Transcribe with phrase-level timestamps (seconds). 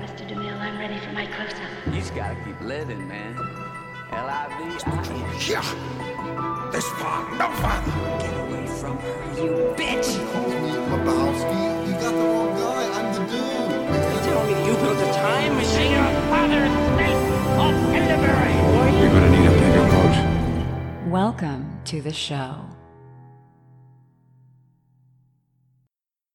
[0.00, 0.26] Mr.
[0.26, 0.58] DeMille.
[0.58, 1.70] I'm ready for my close-up.
[1.86, 3.36] You just gotta keep living, man.
[4.12, 4.80] L-I-V-I.
[5.46, 6.70] Yeah.
[6.72, 7.92] This far, no farther.
[8.18, 10.08] Get away from her, you bitch!
[10.32, 11.86] calls me Lebowski.
[11.86, 12.84] You got the wrong guy.
[12.98, 14.24] I'm the dude.
[14.24, 15.92] Tell me you built a time machine?
[19.00, 21.10] You're gonna need a bigger boat.
[21.10, 22.64] Welcome to the show.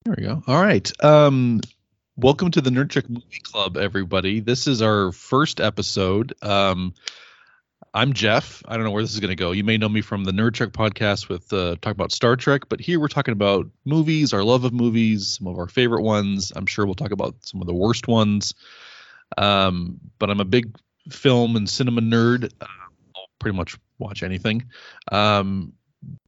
[0.03, 0.43] There we go.
[0.45, 0.91] All right.
[1.03, 1.61] Um,
[2.17, 4.39] welcome to the Nerd Trek Movie Club, everybody.
[4.39, 6.33] This is our first episode.
[6.41, 6.93] Um,
[7.93, 8.63] I'm Jeff.
[8.65, 9.51] I don't know where this is going to go.
[9.51, 12.79] You may know me from the Nerd podcast with uh, talk about Star Trek, but
[12.79, 16.53] here we're talking about movies, our love of movies, some of our favorite ones.
[16.55, 18.53] I'm sure we'll talk about some of the worst ones.
[19.37, 20.73] Um, but I'm a big
[21.09, 22.45] film and cinema nerd.
[22.61, 22.67] Uh,
[23.15, 24.65] I'll pretty much watch anything.
[25.11, 25.73] Um,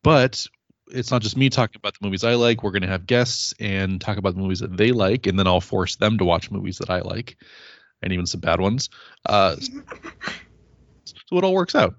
[0.04, 0.48] but
[0.92, 2.64] it's not just me talking about the movies I like.
[2.64, 5.48] We're going to have guests and talk about the movies that they like, and then
[5.48, 7.38] I'll force them to watch movies that I like,
[8.02, 8.90] and even some bad ones.
[9.26, 9.56] Uh,
[11.06, 11.96] so it all works out.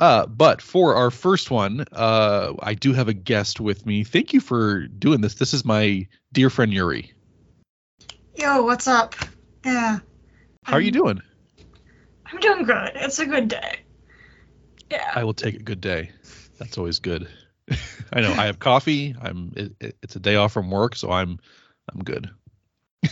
[0.00, 4.04] Uh, but for our first one, uh, I do have a guest with me.
[4.04, 5.34] Thank you for doing this.
[5.34, 7.12] This is my dear friend Uri.
[8.36, 9.14] Yo, what's up?
[9.64, 10.00] Yeah,
[10.64, 11.20] How are you doing?
[12.26, 12.92] I'm doing good.
[12.94, 13.78] It's a good day.
[14.90, 15.12] Yeah.
[15.14, 16.10] I will take a good day.
[16.58, 17.28] That's always good.
[18.12, 18.32] I know.
[18.32, 19.14] I have coffee.
[19.20, 19.52] I'm.
[19.56, 21.38] It, it- it's a day off from work, so I'm.
[21.92, 22.30] I'm good.
[23.04, 23.08] I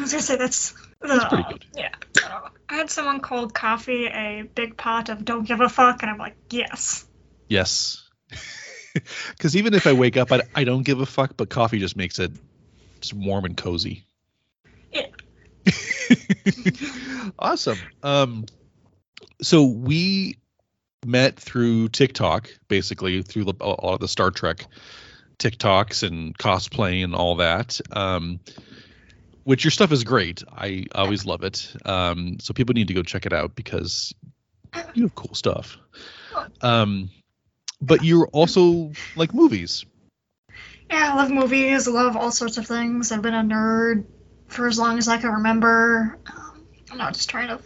[0.00, 0.74] was gonna say that's.
[1.00, 1.64] That's pretty uh, good.
[1.76, 1.94] Yeah.
[2.24, 6.10] Uh, I had someone called coffee a big pot of don't give a fuck, and
[6.10, 7.06] I'm like, yes.
[7.48, 8.06] Yes.
[9.28, 11.36] Because even if I wake up, I, I don't give a fuck.
[11.36, 12.32] But coffee just makes it
[13.00, 14.04] just warm and cozy.
[14.92, 15.06] Yeah.
[17.38, 17.78] awesome.
[18.02, 18.46] Um,
[19.42, 20.39] so we
[21.04, 24.66] met through TikTok, basically through the, all of the Star Trek
[25.38, 27.80] TikToks and cosplay and all that.
[27.90, 28.40] Um,
[29.44, 30.44] which your stuff is great.
[30.52, 31.74] I always love it.
[31.84, 34.14] Um, so people need to go check it out because
[34.94, 35.78] you have cool stuff.
[36.60, 37.10] Um,
[37.80, 39.86] but you're also like movies.
[40.90, 41.88] Yeah, I love movies.
[41.88, 43.12] I love all sorts of things.
[43.12, 44.04] I've been a nerd
[44.48, 46.18] for as long as I can remember.
[46.26, 47.58] Um, I'm not just trying to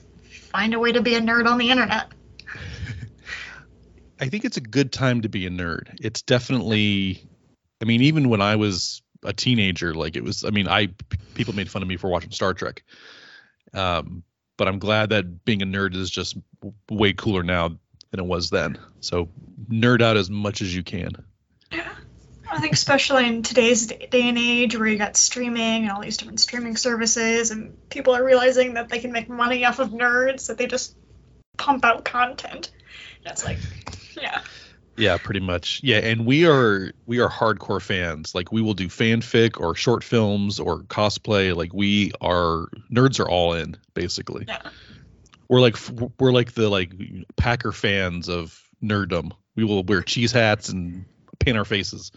[0.52, 2.12] find a way to be a nerd on the internet.
[4.24, 5.98] I think it's a good time to be a nerd.
[6.00, 7.28] It's definitely,
[7.82, 10.88] I mean, even when I was a teenager, like it was, I mean, I
[11.34, 12.84] people made fun of me for watching Star Trek.
[13.74, 14.22] Um,
[14.56, 16.38] but I'm glad that being a nerd is just
[16.90, 17.68] way cooler now
[18.12, 18.78] than it was then.
[19.00, 19.28] So
[19.70, 21.10] nerd out as much as you can.
[21.70, 21.92] Yeah.
[22.50, 26.16] I think especially in today's day and age where you got streaming and all these
[26.16, 30.46] different streaming services and people are realizing that they can make money off of nerds
[30.46, 30.96] that they just
[31.58, 32.70] pump out content.
[33.22, 33.58] And it's like,
[34.20, 34.42] yeah.
[34.96, 35.80] Yeah, pretty much.
[35.82, 38.34] Yeah, and we are we are hardcore fans.
[38.34, 41.54] Like we will do fanfic or short films or cosplay.
[41.54, 44.44] Like we are nerds are all in basically.
[44.46, 44.60] Yeah.
[45.48, 45.76] We're like
[46.20, 46.92] we're like the like
[47.36, 49.32] Packer fans of nerddom.
[49.56, 51.06] We will wear cheese hats and
[51.40, 52.12] paint our faces.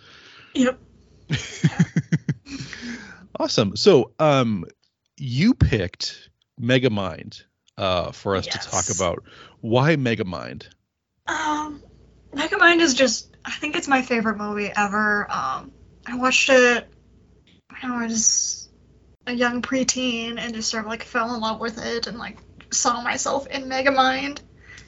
[0.54, 0.80] Yep.
[3.40, 3.76] Awesome.
[3.76, 4.66] So, um
[5.18, 7.44] you picked Megamind
[7.78, 9.24] uh for us to talk about.
[9.62, 10.68] Why Megamind?
[11.28, 11.82] Um
[12.34, 15.28] Megamind is just I think it's my favorite movie ever.
[15.30, 15.72] Um
[16.06, 16.88] I watched it
[17.82, 18.70] when I was
[19.26, 22.38] a young preteen and just sort of like fell in love with it and like
[22.72, 24.40] saw myself in Megamind.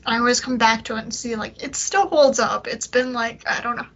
[0.06, 2.68] And I always come back to it and see like it still holds up.
[2.68, 3.88] It's been like I don't know.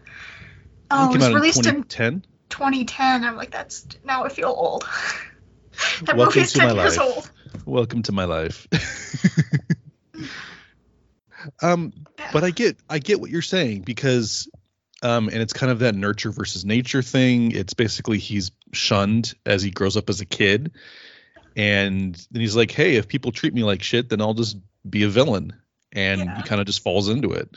[0.92, 2.26] Oh, it it was released in 2010.
[2.50, 3.24] 2010.
[3.24, 4.84] I'm like that's now I feel old.
[6.04, 7.16] that Welcome movie's to 10 my years life.
[7.16, 7.32] old.
[7.66, 8.68] Welcome to my life.
[11.62, 11.94] um,
[12.32, 14.50] but I get I get what you're saying because
[15.02, 17.52] um and it's kind of that nurture versus nature thing.
[17.52, 20.72] It's basically he's shunned as he grows up as a kid.
[21.56, 24.58] And then he's like, "Hey, if people treat me like shit, then I'll just
[24.90, 25.54] be a villain."
[25.92, 26.36] And Yeah.
[26.38, 27.50] he kind of just falls into it.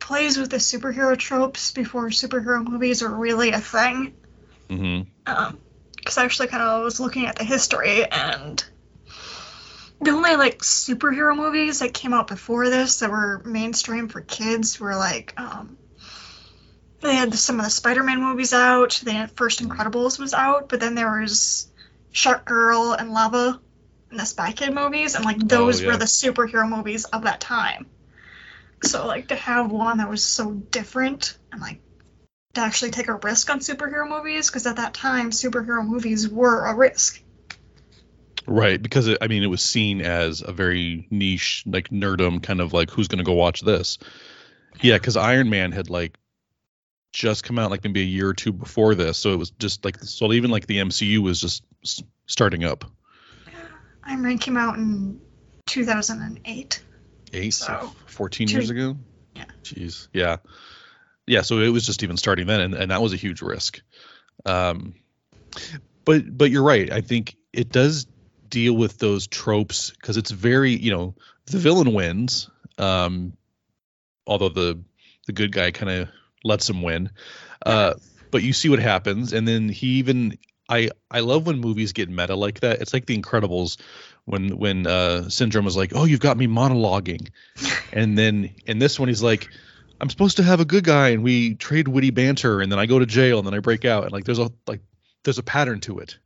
[0.00, 4.14] Plays with the superhero tropes before superhero movies are really a thing.
[4.70, 8.64] hmm because I actually kind of was looking at the history and
[10.00, 14.78] the only like superhero movies that came out before this that were mainstream for kids
[14.78, 15.76] were like um
[17.00, 19.00] they had some of the Spider-Man movies out.
[19.04, 21.68] They had First Incredibles was out, but then there was
[22.10, 23.60] Shark Girl and Lava
[24.10, 25.88] and the Spy Kid movies, and like those yeah.
[25.88, 27.86] were the superhero movies of that time.
[28.82, 31.80] So like to have one that was so different and like
[32.54, 36.66] to actually take a risk on superhero movies because at that time superhero movies were
[36.66, 37.22] a risk.
[38.48, 42.60] Right, because it, I mean, it was seen as a very niche, like nerdum kind
[42.62, 43.98] of like who's going to go watch this.
[44.80, 46.16] Yeah, because Iron Man had like
[47.12, 49.84] just come out like maybe a year or two before this, so it was just
[49.84, 52.84] like so even like the MCU was just s- starting up.
[54.04, 55.20] Iron Man came out in
[55.66, 56.82] 2008.
[57.34, 58.96] Eight, So, 14 two- years ago.
[59.36, 59.44] yeah.
[59.62, 60.08] Jeez.
[60.14, 60.38] Yeah.
[61.26, 61.42] Yeah.
[61.42, 63.82] So it was just even starting then, and, and that was a huge risk.
[64.46, 64.94] Um,
[66.06, 66.90] but but you're right.
[66.90, 68.06] I think it does
[68.48, 71.14] deal with those tropes because it's very you know
[71.46, 73.32] the villain wins, um,
[74.26, 74.82] although the
[75.26, 76.08] the good guy kind of
[76.44, 77.10] lets him win.
[77.64, 77.94] Uh,
[78.30, 82.08] but you see what happens, and then he even I I love when movies get
[82.08, 82.80] meta like that.
[82.80, 83.78] It's like The Incredibles
[84.24, 87.30] when when uh, Syndrome was like, "Oh, you've got me monologuing,"
[87.92, 89.48] and then in this one he's like,
[90.00, 92.86] "I'm supposed to have a good guy, and we trade witty banter, and then I
[92.86, 94.80] go to jail, and then I break out, and like there's a like
[95.24, 96.18] there's a pattern to it."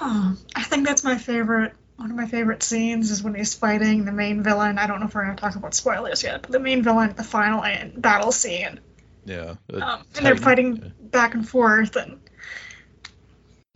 [0.00, 1.74] Oh, I think that's my favorite.
[1.96, 4.78] One of my favorite scenes is when he's fighting the main villain.
[4.78, 7.10] I don't know if we're going to talk about spoilers yet, but the main villain
[7.10, 7.62] at the final
[7.96, 8.80] battle scene.
[9.24, 9.54] Yeah.
[9.72, 12.20] Um, and they're fighting back and forth, and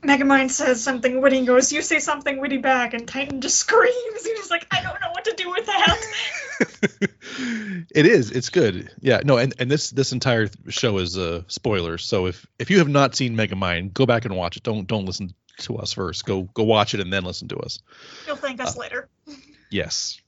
[0.06, 4.24] Megamind says something witty and goes, You say something witty back, and Titan just screams.
[4.24, 6.02] He's just like, I don't know what to do with that.
[7.94, 8.30] it is.
[8.30, 8.90] It's good.
[9.00, 9.20] Yeah.
[9.24, 9.38] No.
[9.38, 12.04] And, and this this entire show is uh, spoilers.
[12.04, 14.62] So if if you have not seen Megamind, go back and watch it.
[14.62, 16.24] Don't don't listen to us first.
[16.24, 17.80] Go go watch it and then listen to us.
[18.26, 19.08] You'll thank us later.
[19.70, 20.20] Yes.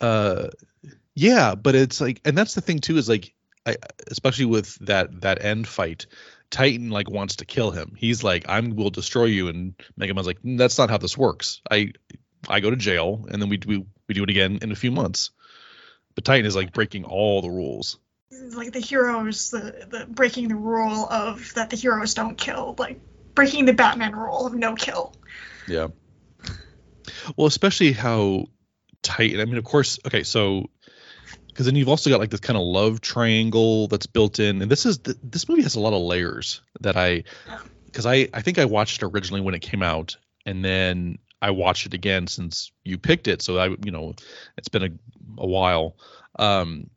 [0.00, 0.48] Uh,
[1.14, 1.54] yeah.
[1.54, 3.34] But it's like, and that's the thing too is like,
[3.66, 3.76] I
[4.08, 6.06] especially with that that end fight.
[6.50, 7.94] Titan like wants to kill him.
[7.96, 11.60] He's like, "I'm will destroy you," and Megamind's like, "Mm, "That's not how this works.
[11.70, 11.92] I
[12.48, 14.90] I go to jail, and then we do we do it again in a few
[14.90, 15.30] months."
[16.14, 17.98] But Titan is like breaking all the rules.
[18.30, 23.00] Like the heroes, the, the breaking the rule of that the heroes don't kill, like
[23.34, 25.14] breaking the Batman rule of no kill.
[25.66, 25.88] Yeah.
[27.36, 28.46] Well, especially how
[29.02, 29.40] Titan.
[29.40, 29.98] I mean, of course.
[30.06, 30.70] Okay, so
[31.54, 34.68] because then you've also got like this kind of love triangle that's built in, and
[34.70, 37.22] this is th- this movie has a lot of layers that I
[37.86, 41.52] because I I think I watched it originally when it came out, and then I
[41.52, 43.40] watched it again since you picked it.
[43.40, 44.14] So I you know
[44.58, 44.90] it's been a
[45.38, 45.96] a while.
[46.36, 46.90] Um,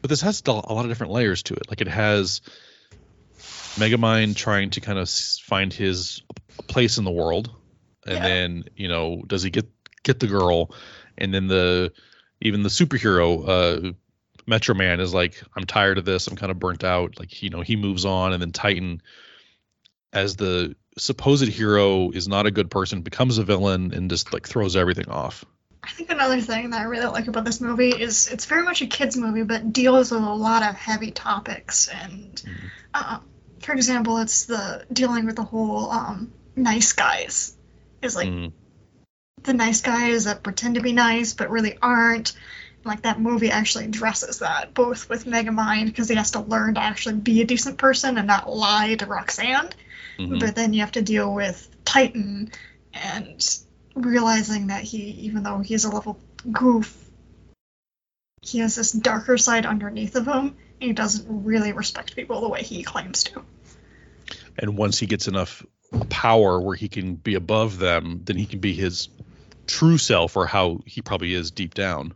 [0.00, 1.68] but this has a lot of different layers to it.
[1.68, 2.40] Like it has
[3.76, 6.22] Megamind trying to kind of find his
[6.68, 7.50] place in the world,
[8.06, 8.22] and Yeah.
[8.22, 9.66] then you know does he get
[10.04, 10.72] get the girl,
[11.16, 11.92] and then the
[12.40, 13.92] even the superhero uh,
[14.46, 16.26] Metro Man is like I'm tired of this.
[16.26, 17.18] I'm kind of burnt out.
[17.18, 19.02] Like you know he moves on, and then Titan
[20.12, 24.48] as the supposed hero is not a good person becomes a villain and just like
[24.48, 25.44] throws everything off.
[25.82, 28.82] I think another thing that I really like about this movie is it's very much
[28.82, 31.88] a kids movie, but deals with a lot of heavy topics.
[31.88, 32.42] And
[32.92, 33.20] uh,
[33.60, 37.56] for example, it's the dealing with the whole um, nice guys.
[38.02, 38.52] Is like Mm,
[39.44, 42.32] the nice guys that pretend to be nice but really aren't.
[42.84, 46.80] Like that movie actually addresses that, both with Megamind because he has to learn to
[46.80, 49.70] actually be a decent person and not lie to Roxanne.
[50.18, 50.40] mhm.
[50.40, 52.50] But then you have to deal with Titan
[52.94, 53.58] and
[53.94, 56.18] realizing that he, even though he's a little
[56.50, 56.96] goof,
[58.42, 60.56] he has this darker side underneath of him.
[60.80, 63.42] And he doesn't really respect people the way he claims to.
[64.56, 65.64] and once he gets enough
[66.10, 69.08] power where he can be above them, then he can be his
[69.68, 72.14] true self or how he probably is deep down.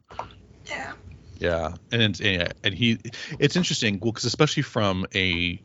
[0.67, 0.93] Yeah.
[1.39, 2.99] Yeah, and it's, and and he,
[3.41, 5.61] it's interesting, well, because especially from a,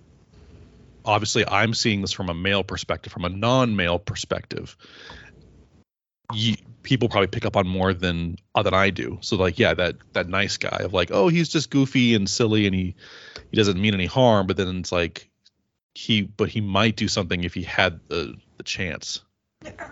[1.05, 4.75] obviously I'm seeing this from a male perspective, from a non-male perspective.
[6.33, 9.19] You, people probably pick up on more than uh, than I do.
[9.21, 12.65] So like, yeah, that that nice guy of like, oh, he's just goofy and silly,
[12.65, 12.95] and he
[13.51, 14.47] he doesn't mean any harm.
[14.47, 15.29] But then it's like,
[15.93, 19.21] he, but he might do something if he had the the chance,
[19.63, 19.91] Yeah.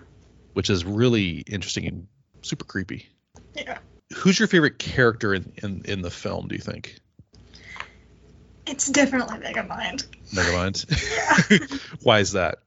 [0.56, 2.06] Which is really interesting and
[2.40, 3.06] super creepy.
[3.54, 3.76] Yeah.
[4.16, 6.48] Who's your favorite character in in, in the film?
[6.48, 6.98] Do you think?
[8.66, 10.06] It's definitely Megamind.
[10.32, 11.50] Megamind?
[11.60, 11.80] mind.
[12.02, 12.60] Why is that?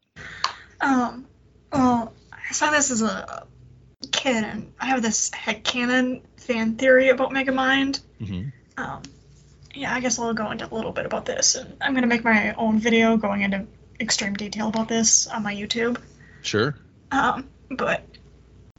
[0.79, 1.25] Um,
[1.73, 3.47] well, I saw this as a
[4.11, 8.01] kid, and I have this headcanon fan theory about Megamind.
[8.19, 9.01] hmm Um,
[9.73, 12.23] yeah, I guess I'll go into a little bit about this, and I'm gonna make
[12.23, 13.65] my own video going into
[13.99, 15.97] extreme detail about this on my YouTube.
[16.43, 16.75] Sure.
[17.11, 18.03] Um, but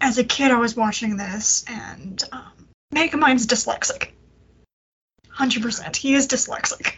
[0.01, 4.11] as a kid, I was watching this, and um, Megamind's dyslexic.
[5.29, 6.95] Hundred percent, he is dyslexic.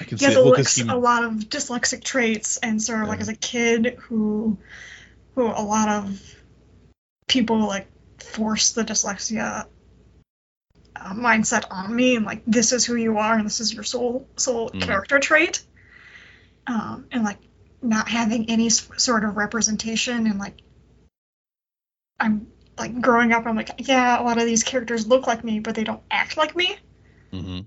[0.00, 3.02] I can He see has a, Well, he, a lot of dyslexic traits, and sort
[3.02, 4.58] of like as a kid who,
[5.34, 6.20] who a lot of
[7.28, 7.86] people like
[8.20, 9.66] force the dyslexia
[10.96, 13.84] uh, mindset on me, and like this is who you are, and this is your
[13.84, 14.80] soul soul Mhm.
[14.80, 15.62] character trait,
[16.66, 17.38] um, and like
[17.82, 20.56] not having any sort of representation, and like
[22.20, 22.46] I'm
[22.78, 25.74] like growing up, I'm like yeah, a lot of these characters look like me, but
[25.74, 26.78] they don't act like me
[27.30, 27.60] hmm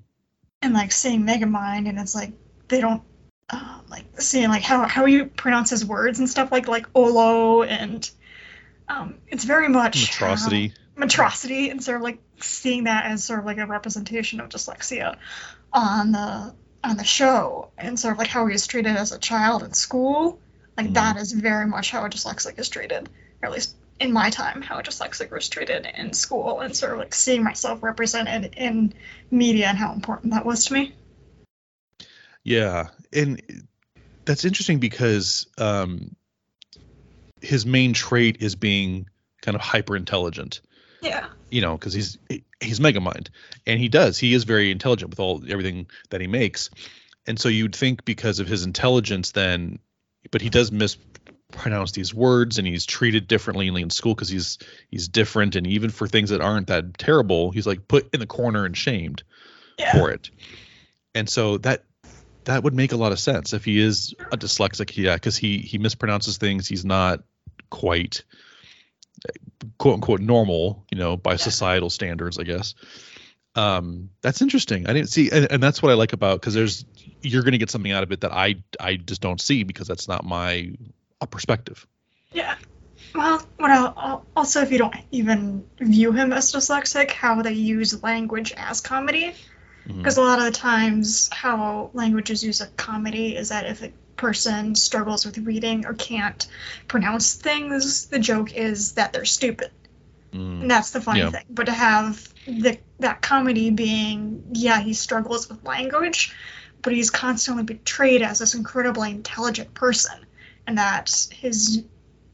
[0.62, 2.34] and like seeing Megamind, and it's like
[2.68, 3.02] they don't
[3.50, 7.64] uh, like seeing like how how you pronounce his words and stuff like like Olo
[7.64, 8.10] and
[8.88, 10.74] um, it's very much Atrocity.
[10.98, 14.50] um, atrocity, and sort of like seeing that as sort of like a representation of
[14.50, 15.18] dyslexia
[15.74, 16.54] on the
[16.84, 19.74] on the show, and sort of like how he was treated as a child in
[19.74, 20.40] school.
[20.78, 20.94] Like Mhm.
[20.94, 23.10] that is very much how a dyslexic is treated,
[23.42, 27.00] or at least in my time, how dyslexic was treated in school, and sort of
[27.00, 28.94] like seeing myself represented in
[29.30, 30.94] media and how important that was to me.
[32.44, 33.42] Yeah, and
[34.26, 36.16] that's interesting because um,
[37.42, 39.08] his main trait is being
[39.42, 40.62] kind of hyper intelligent.
[41.02, 41.28] Yeah.
[41.50, 42.18] You know, because he's
[42.60, 43.30] he's Megamind,
[43.66, 44.18] and he does.
[44.18, 46.70] He is very intelligent with all everything that he makes,
[47.26, 49.80] and so you'd think because of his intelligence, then,
[50.32, 50.72] but he does
[51.52, 54.58] mispronounce these words, and he's treated differently in school because he's
[54.90, 58.28] he's different, and even for things that aren't that terrible, he's like put in the
[58.28, 59.24] corner and shamed
[59.78, 59.92] Yeah.
[59.94, 60.30] for it.
[61.16, 61.84] And so that
[62.46, 65.60] that would make a lot of sense if he is a dyslexic, yeah, because he
[65.60, 66.68] he mispronounces things.
[66.68, 67.24] He's not
[67.70, 68.24] quite
[69.78, 72.76] quote unquote normal, you know, by societal standards, I guess.
[73.56, 74.88] Um, that's interesting.
[74.88, 76.86] I didn't see, and, and that's what I like about because there's
[77.22, 79.88] you're going to get something out of it that I I just don't see because
[79.88, 80.72] that's not my
[81.22, 81.86] uh, perspective.
[82.32, 82.56] Yeah.
[83.16, 88.54] Well, I'll- also if you don't even view him as dyslexic, how they use language
[88.56, 89.36] as comedy.
[89.88, 93.82] Because a lot of the times, how language is used as comedy is that if
[93.82, 96.46] a person struggles with reading or can't
[96.88, 99.72] pronounce things, the joke is that they're stupid.
[100.32, 100.62] Mm.
[100.62, 101.32] And that's the funny Yeah.
[101.32, 101.46] thing.
[101.50, 106.36] But to have the, that comedy being, yeah, he struggles with language,
[106.84, 110.20] but he's constantly betrayed as this incredibly intelligent person,
[110.70, 111.84] and that his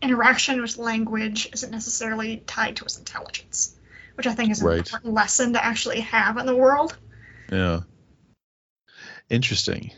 [0.01, 3.73] interaction with language isn't necessarily tied to his intelligence,
[4.15, 4.79] which I think is an Right.
[4.79, 6.97] important lesson to actually have in the world.
[7.49, 7.83] Yeah.
[9.29, 9.93] Interesting.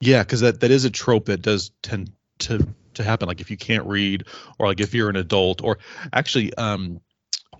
[0.00, 2.10] Yeah, because that, that is a trope that does tend
[2.40, 3.28] to to happen.
[3.28, 4.24] Like if you can't read,
[4.58, 5.78] or like if you're an adult, or
[6.12, 7.00] actually, um,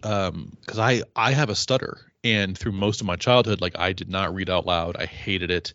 [0.03, 3.93] um, because I I have a stutter, and through most of my childhood, like I
[3.93, 4.97] did not read out loud.
[4.97, 5.75] I hated it,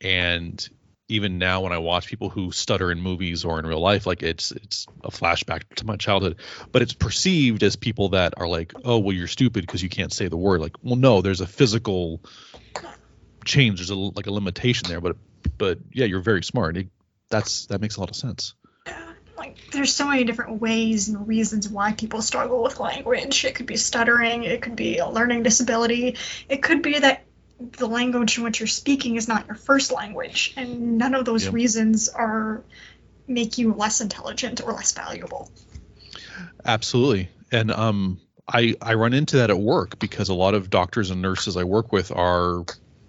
[0.00, 0.68] and
[1.08, 4.22] even now when I watch people who stutter in movies or in real life, like
[4.22, 6.36] it's it's a flashback to my childhood.
[6.72, 10.12] But it's perceived as people that are like, oh well, you're stupid because you can't
[10.12, 10.60] say the word.
[10.60, 12.22] Like, well, no, there's a physical
[13.44, 13.78] change.
[13.78, 15.16] There's a like a limitation there, but
[15.58, 16.76] but yeah, you're very smart.
[16.76, 16.88] It,
[17.28, 18.54] that's that makes a lot of sense.
[19.36, 23.44] like there's so many different ways and reasons why people struggle with language.
[23.44, 26.16] It could be stuttering, it could be a learning disability,
[26.48, 27.23] it could be that
[27.72, 31.44] the language in which you're speaking is not your first language, and none of those
[31.44, 31.52] Yeah.
[31.52, 32.62] reasons are
[33.26, 35.50] make you less intelligent or less valuable.
[36.64, 37.28] Absolutely.
[37.50, 41.22] And um I I run into that at work because a lot of doctors and
[41.22, 42.64] nurses I work with are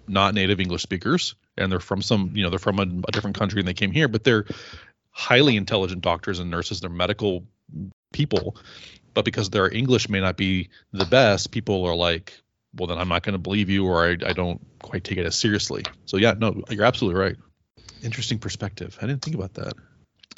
[0.08, 3.36] not native English speakers and they're from some, you know, they're from a, a different
[3.36, 4.46] country and they came here, but they're
[5.10, 7.44] highly intelligent doctors and nurses, they're medical
[8.12, 8.56] people,
[9.14, 12.40] but because their English may not be the best, people are like,
[12.74, 15.26] well then I'm not going to believe you or I, I don't quite take it
[15.26, 15.84] as seriously.
[16.06, 17.36] So yeah, no, you're absolutely right.
[18.02, 18.98] Interesting perspective.
[19.00, 19.74] I didn't think about that.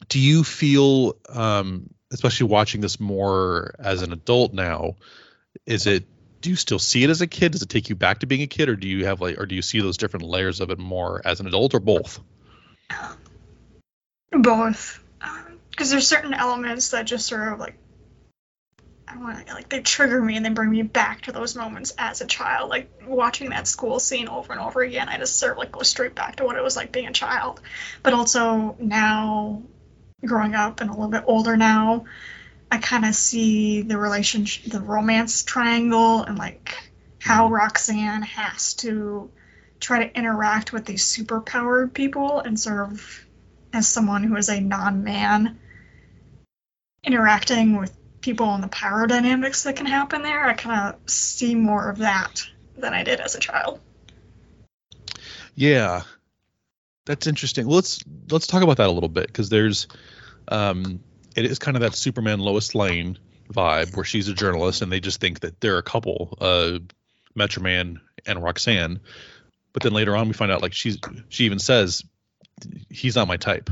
[0.08, 4.96] Do you feel um especially watching this more as an adult now,
[5.66, 6.06] is it
[6.40, 7.52] do you still see it as a kid?
[7.52, 9.46] Does it take you back to being a kid, or do you have like, or
[9.46, 12.20] do you see those different layers of it more as an adult, or both?
[14.30, 15.02] Both,
[15.70, 17.76] because there's certain elements that just sort of like.
[19.10, 21.94] I want to like they trigger me and they bring me back to those moments
[21.98, 22.68] as a child.
[22.70, 25.82] Like watching that school scene over and over again, I just sort of like go
[25.82, 27.60] straight back to what it was like being a child.
[28.02, 29.62] But also now,
[30.24, 32.04] growing up and a little bit older now,
[32.70, 36.76] I kind of see the relationship, the romance triangle, and like
[37.20, 39.30] how Roxanne has to
[39.80, 43.24] try to interact with these superpowered people and sort of
[43.72, 45.58] as someone who is a non-man
[47.04, 47.97] interacting with
[48.28, 51.98] people and the power dynamics that can happen there i kind of see more of
[51.98, 52.44] that
[52.76, 53.80] than i did as a child
[55.58, 56.02] Yeah,
[57.04, 57.66] that's interesting.
[57.66, 59.88] Well, let's let's talk about that a little bit because there's,
[60.46, 61.00] um,
[61.34, 63.18] it is kind of that Superman Lois Lane
[63.52, 66.78] vibe where she's a journalist and they just think that they're a couple, uh,
[67.34, 69.00] Metro Man and Roxanne,
[69.72, 70.96] but then later on we find out like she's
[71.28, 72.04] she even says
[72.88, 73.68] he's not my type.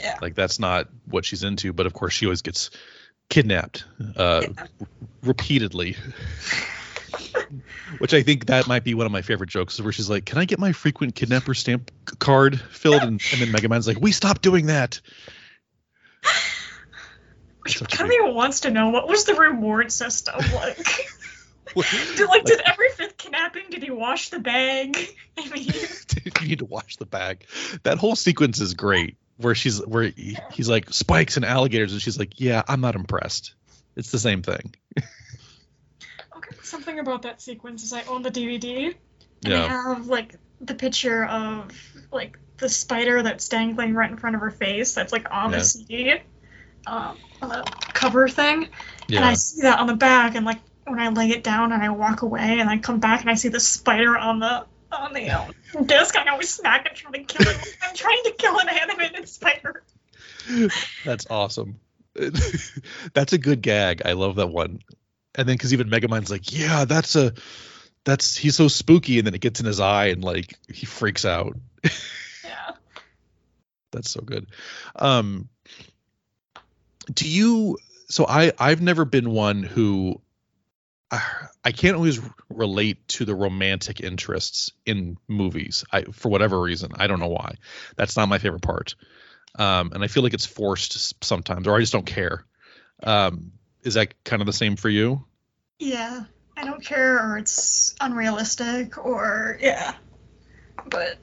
[0.00, 0.18] Yeah.
[0.20, 1.72] Like that's not what she's into.
[1.72, 2.70] But of course she always gets
[3.30, 3.84] kidnapped
[4.16, 4.42] uh,
[5.22, 5.96] repeatedly.
[7.98, 10.38] Which I think that might be one of my favorite jokes, where she's like, "Can
[10.38, 14.42] I get my frequent kidnapper stamp card filled?" And, and then Megamind's like, "We stopped
[14.42, 15.00] doing that."
[17.66, 20.76] of wants to know what was the reward system like
[22.16, 24.96] did, like did every fifth kidnapping did he wash the bag
[25.38, 25.70] i mean
[26.40, 27.44] you need to wash the bag.
[27.82, 32.00] That whole sequence is great, where she's where he- he's like spikes and alligators, and
[32.02, 33.54] she's like, "Yeah, I'm not impressed."
[33.96, 34.74] It's the same thing.
[36.36, 38.94] Okay, something about that sequence is I own the DVD
[39.44, 39.68] and I Yeah.
[39.68, 41.70] have like the picture of
[42.12, 44.94] like the spider that's dangling right in front of her face.
[44.94, 45.58] That's like on Yeah.
[45.58, 46.12] the CD,
[46.86, 48.68] um, on the cover thing,
[49.08, 49.16] yeah.
[49.18, 50.34] and I see that on the back.
[50.34, 53.20] And like when I lay it down and I walk away and I come back
[53.20, 55.52] and I see the spider on the on the um,
[55.86, 57.76] disc, I always smack it trying to kill it.
[57.82, 59.82] I'm trying to kill an animated spider.
[61.04, 61.80] That's awesome.
[63.14, 64.02] that's a good gag.
[64.04, 64.80] I love that one.
[65.34, 67.32] And then because even Megamind's like, yeah, that's a
[68.04, 71.24] that's he's so spooky, and then it gets in his eye and like he freaks
[71.24, 71.56] out.
[72.42, 72.72] Yeah.
[73.92, 74.46] That's so good.
[74.96, 75.48] Um
[77.12, 77.78] do you
[78.08, 80.20] so I I've never been one who
[81.10, 85.84] I, can't always relate to the romantic interests in movies.
[85.92, 87.56] I for whatever reason, I don't know why.
[87.96, 88.94] That's not my favorite part.
[89.56, 92.44] Um and I feel like it's forced sometimes or I just don't care.
[93.02, 93.52] Um
[93.82, 95.24] is that kind of the same for you?
[95.78, 96.24] Yeah,
[96.56, 99.94] I don't care, or it's unrealistic, or yeah.
[100.86, 101.16] But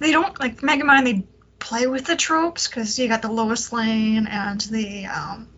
[0.00, 1.04] they don't like Megamind.
[1.04, 1.24] They
[1.60, 5.48] play with the tropes because you got the Lois Lane and the um,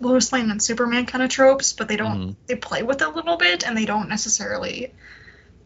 [0.00, 2.30] Lois Lane and Superman kind of tropes, but they don't.
[2.30, 2.36] Mhm.
[2.46, 4.92] They play with it a little bit, and they don't necessarily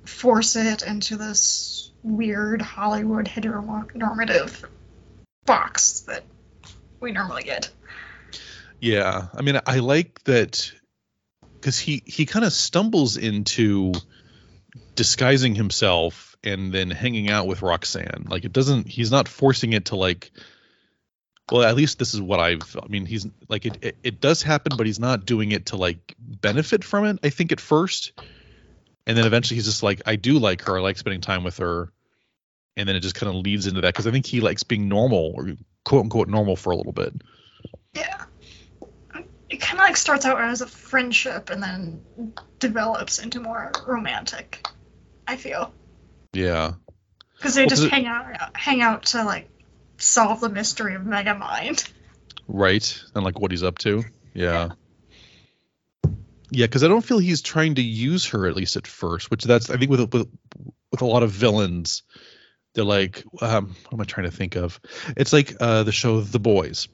[0.04, 4.64] force it into this weird Hollywood heteronormative
[5.44, 6.24] box that
[7.00, 7.70] we normally get.
[8.80, 10.72] Yeah, I mean, I like that
[11.54, 13.92] because he he kind of stumbles into
[14.96, 18.26] disguising himself and then hanging out with Roxanne.
[18.28, 18.88] Like it doesn't.
[18.88, 20.32] He's not forcing it to like.
[21.50, 22.76] Well, at least this is what I've.
[22.82, 23.78] I mean, he's like it.
[23.82, 27.18] It, it does happen, but he's not doing it to like benefit from it.
[27.22, 28.12] I think at first,
[29.06, 30.78] and then eventually he's just like, I do like her.
[30.78, 31.92] I like spending time with her,
[32.76, 34.88] and then it just kind of leads into that because I think he likes being
[34.88, 35.48] normal or
[35.84, 37.12] quote unquote normal for a little bit.
[37.92, 38.24] Yeah.
[39.50, 44.66] It kind of like starts out as a friendship and then develops into more romantic.
[45.26, 45.74] I feel
[46.32, 46.72] Yeah.
[47.36, 49.50] because they Well, just hang out, hang out to like
[50.02, 51.88] solve the mystery of Megamind.
[52.48, 54.04] right and like what he's up to.
[54.34, 54.70] Yeah.
[56.50, 56.66] Yeah.
[56.66, 59.70] Because i don't feel he's trying to use her at least at first which that's
[59.70, 60.28] i think with with,
[60.90, 62.02] with a lot of villains
[62.74, 64.80] they're like um what am i trying to think of?
[65.16, 66.88] It's like uh the show the boys.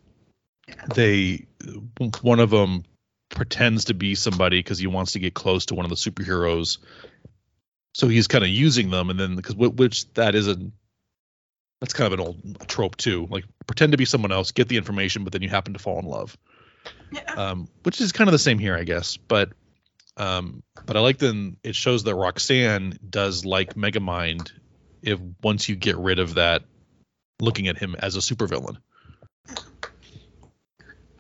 [0.95, 1.47] They
[2.21, 2.83] one of them
[3.31, 6.79] pretends to be somebody because he wants to get close to one of the superheroes.
[7.95, 10.57] So he's kind of using them and then because which that is a
[11.81, 14.77] that's kind of an old trope too like pretend to be someone else get the
[14.77, 16.37] information but then you happen to fall in love
[17.11, 17.33] Yeah.
[17.37, 19.53] um, which is kind of the same here i guess but
[20.17, 24.51] um, but i like then it shows that roxanne does like megamind
[25.03, 26.63] if once you get rid of that
[27.41, 28.79] looking at him as a supervillain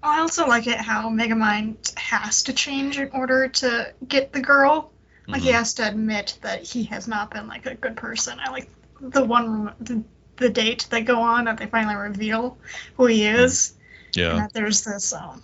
[0.01, 4.93] I also like it how Megamind has to change in order to get the girl.
[5.27, 5.55] Like he Mhm.
[5.55, 8.39] has to admit that he has not been like a good person.
[8.41, 10.03] I like the one the,
[10.39, 12.57] the date they go on that they finally reveal
[12.97, 13.75] who he is.
[14.15, 15.43] and yeah that there's this um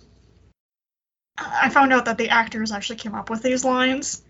[1.37, 4.21] I found out that the actors actually came up with these lines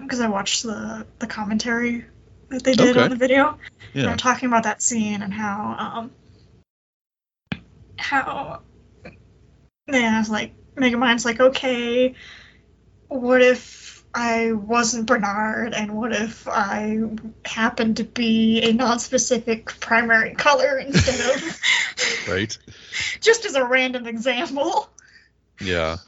[0.00, 2.04] because I watched the the commentary
[2.48, 3.02] that they did Okay.
[3.02, 3.58] on the video.
[3.92, 6.10] Yeah they're talking about that scene and how um
[7.96, 8.60] how
[9.88, 12.14] yeah, it's like Megamind's like, okay,
[13.08, 17.02] what if I wasn't Bernard and what if I
[17.44, 21.60] happened to be a non-specific primary color instead of
[22.28, 22.56] right
[23.20, 24.88] just as a random example.
[25.60, 25.98] yeah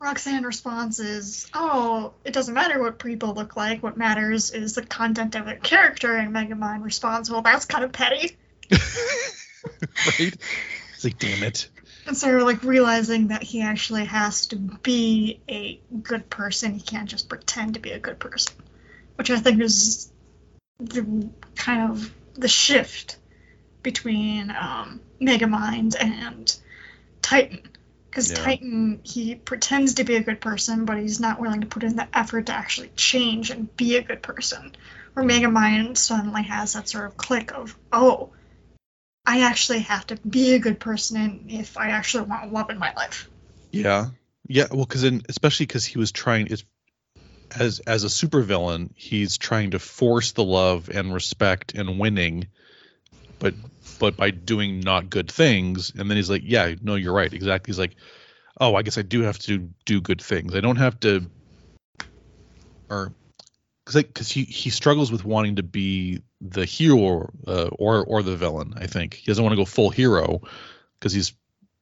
[0.00, 3.84] Roxanne response is, "Oh, it doesn't matter what people look like.
[3.84, 7.92] What matters is the content of their character." And Megamind responds, "Well, that's kind of
[7.92, 8.36] petty."
[8.72, 10.34] right
[10.94, 11.68] it's like damn it
[12.06, 16.74] And so we're like realizing that he actually has to be a good person.
[16.74, 18.54] He can't just pretend to be a good person,
[19.16, 20.10] which I think is
[20.78, 23.16] the kind of the shift
[23.82, 26.54] between um, Megamind and
[27.20, 27.68] Titan.
[28.10, 28.36] Because Yeah.
[28.36, 31.96] Titan, he pretends to be a good person, but he's not willing to put in
[31.96, 34.74] the effort to actually change and be a good person.
[35.14, 38.30] Where Megamind suddenly has that sort of click of, oh,
[39.24, 42.92] I actually have to be a good person if I actually want love in my
[42.94, 43.30] life.
[43.70, 44.06] Yeah,
[44.48, 44.66] yeah.
[44.70, 49.78] Well, because then, especially because he was trying, as as a supervillain, he's trying to
[49.78, 52.48] force the love and respect and winning,
[53.38, 53.54] but
[54.00, 55.92] but by doing not good things.
[55.96, 57.70] And then he's like, yeah, no, you're right, exactly.
[57.70, 57.94] He's like,
[58.60, 60.54] oh, I guess I do have to do good things.
[60.54, 61.30] I don't have to,
[62.90, 63.12] or
[63.94, 68.36] because like he he struggles with wanting to be the hero uh, or or the
[68.36, 68.74] villain.
[68.76, 70.42] I think he doesn't want to go full hero
[70.98, 71.32] because he's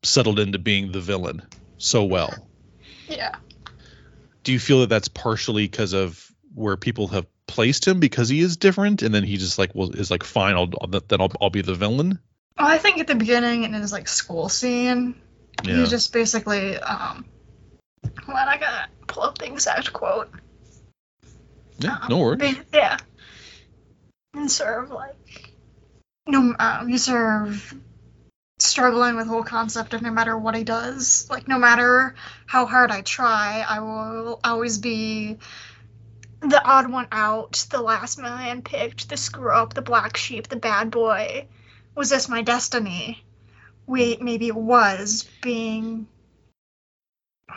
[0.03, 1.43] settled into being the villain
[1.79, 2.49] so well.
[3.09, 3.35] Yeah.
[4.45, 8.41] Do you feel that that's partially because of where people have placed him because he
[8.41, 11.51] is different, and then he just like well is like fine, I'll, then I'll, I'll
[11.51, 12.19] be the villain.
[12.59, 15.15] Well, I think at the beginning in his like school scene,
[15.65, 15.77] Yeah.
[15.77, 17.25] he just basically um
[18.27, 20.31] well I gotta pull up the exact quote.
[21.81, 22.57] Yeah, Um, no worries.
[22.73, 22.99] Yeah.
[24.35, 25.53] And sort of like
[26.27, 27.75] no um he's sort of
[28.59, 32.15] struggling with the whole concept of no matter what he does, like no matter
[32.47, 35.39] how hard I try, I will always be
[36.41, 40.57] the odd one out, the last man picked, the screw up, the black sheep, the
[40.57, 41.47] bad boy.
[41.95, 43.23] Was this my destiny?
[43.87, 45.29] Wait, maybe it was.
[45.43, 46.07] Being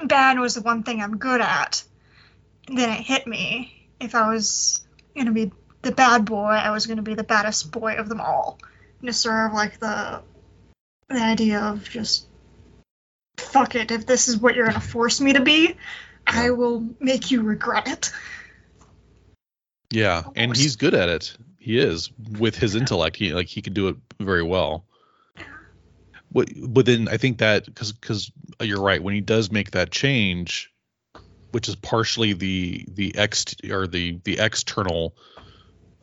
[0.05, 1.83] bad was the one thing I'm good at.
[2.67, 3.82] And then it hit me.
[4.03, 4.81] If I was
[5.15, 8.59] gonna be the bad boy, I was gonna be the baddest boy of them all.
[9.01, 10.21] And sort of like the
[11.09, 12.27] the idea of just
[13.37, 13.91] fuck it.
[13.91, 15.75] If this is what you're gonna force me to be,
[16.27, 18.11] I will make you regret it.
[19.91, 21.37] Yeah, and he's good at it.
[21.59, 23.15] He is with his intellect.
[23.15, 24.85] He like he can do it very well.
[26.31, 29.71] But but then I think that because because uh, you're right when he does make
[29.71, 30.72] that change,
[31.53, 35.15] which is partially the the ex or the the external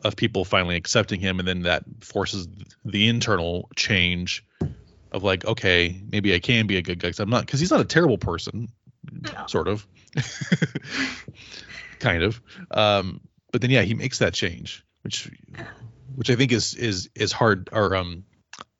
[0.03, 2.47] of people finally accepting him, and then that forces
[2.85, 4.43] the internal change
[5.11, 7.71] of like okay maybe I can be a good guy because I'm not because he's
[7.71, 8.69] not a terrible person,
[9.11, 9.45] No.
[9.47, 9.85] sort of,
[11.99, 12.41] kind of.
[12.71, 13.19] Um,
[13.51, 15.29] but then yeah he makes that change which
[16.15, 18.23] which i think is is is hard or um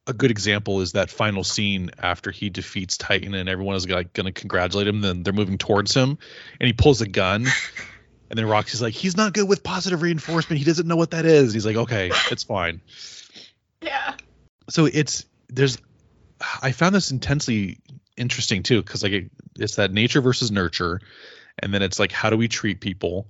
[0.08, 4.14] a good example is that final scene after he defeats titan and everyone is like
[4.14, 6.18] going to congratulate him then they're moving towards him
[6.60, 7.46] and he pulls a gun
[8.30, 10.58] and then roxy's like he's not good with positive reinforcement.
[10.58, 11.54] He doesn't know what that is.
[11.54, 12.82] He's like okay it's fine.
[13.84, 14.14] Yeah.
[14.70, 15.80] so it's there's
[16.62, 17.80] i found this intensely
[18.16, 21.02] interesting too because like it, it's that nature versus nurture
[21.58, 23.26] and then it's like how do we treat people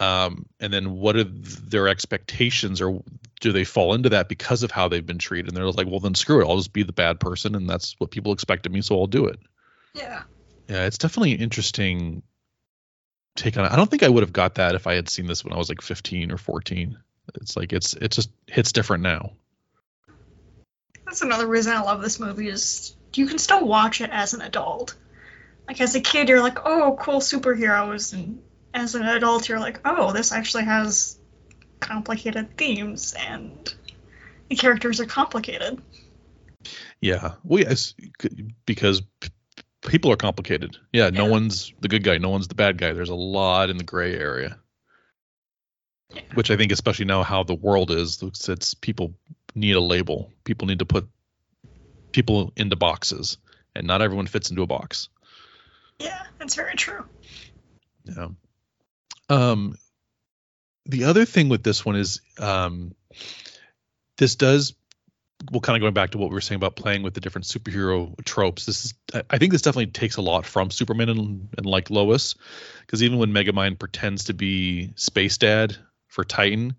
[0.00, 3.02] um and then what are their expectations or
[3.40, 6.00] do they fall into that because of how they've been treated and they're like well
[6.00, 8.72] then screw it i'll just be the bad person and that's what people expect of
[8.72, 9.38] me so i'll do it
[9.94, 10.22] Yeah.
[10.68, 12.22] yeah it's definitely an interesting
[13.36, 15.26] take on it i don't think i would have got that if i had seen
[15.26, 16.98] this when i was like 15 or 14
[17.36, 19.32] it's like it's it just hits different now
[21.04, 24.42] That's another reason I love this movie is you can still watch it as an
[24.42, 24.94] adult.
[25.66, 28.42] Like as a kid you're like, "Oh, cool superheroes." And
[28.74, 31.18] as an adult you're like, "Oh, this actually has
[31.80, 33.74] complicated themes and
[34.48, 35.80] the characters are complicated."
[37.00, 37.34] Yeah.
[37.42, 37.94] Well, yes,
[38.66, 39.30] because p-
[39.86, 40.76] people are complicated.
[40.92, 42.92] Yeah, no one's the good guy, no one's the bad guy.
[42.92, 44.58] There's a lot in the gray area,
[46.14, 46.22] Yeah.
[46.34, 49.14] which I think, especially now how the world is, it's people
[49.54, 50.30] need a label.
[50.44, 51.08] People need to put
[52.12, 53.38] people into boxes,
[53.74, 55.08] and not everyone fits into a box.
[55.98, 57.04] Yeah, that's very true.
[58.04, 58.28] Yeah.
[59.30, 59.78] Um,
[60.86, 62.94] the other thing with this one is, um,
[64.18, 64.74] this does.
[65.50, 67.46] Well, kind of going back to what we were saying about playing with the different
[67.46, 68.66] superhero tropes.
[68.66, 68.94] This is,
[69.30, 72.34] I- think, this definitely takes a lot from Superman and, and like Lois,
[72.80, 75.76] because even when Megamind pretends to be Space Dad
[76.08, 76.74] for Titan,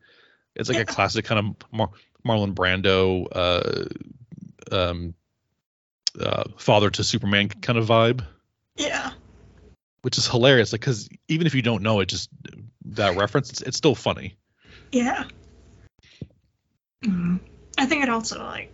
[0.55, 1.89] it's like a classic kind of Mar-
[2.23, 3.85] Marlon Brando, uh,
[4.71, 5.15] um,
[6.19, 8.23] uh, father to Superman kind of vibe
[8.75, 9.11] Yeah.
[10.01, 10.71] Which is hilarious.
[10.71, 12.29] Like, because even if you don't know it, just
[12.85, 14.35] that reference, it's, it's still funny.
[14.91, 15.25] Yeah.
[17.03, 17.39] Mhm.
[17.77, 18.71] I think it also like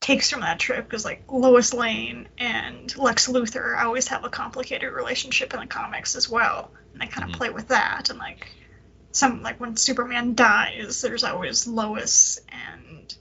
[0.00, 4.92] takes from that trip because like Lois Lane and Lex Luthor always have a complicated
[4.92, 7.38] relationship in the comics as well, and they kind of Mhm.
[7.38, 8.08] play with that.
[8.08, 8.48] And like
[9.12, 13.14] some like when Superman dies, there's always Lois and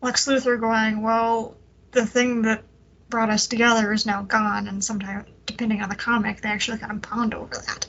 [0.00, 1.56] Lex Luthor going, well,
[1.90, 2.64] the thing that
[3.12, 6.92] brought us together is now gone, and sometimes depending on the comic, they actually kind
[6.92, 7.86] of bond over that.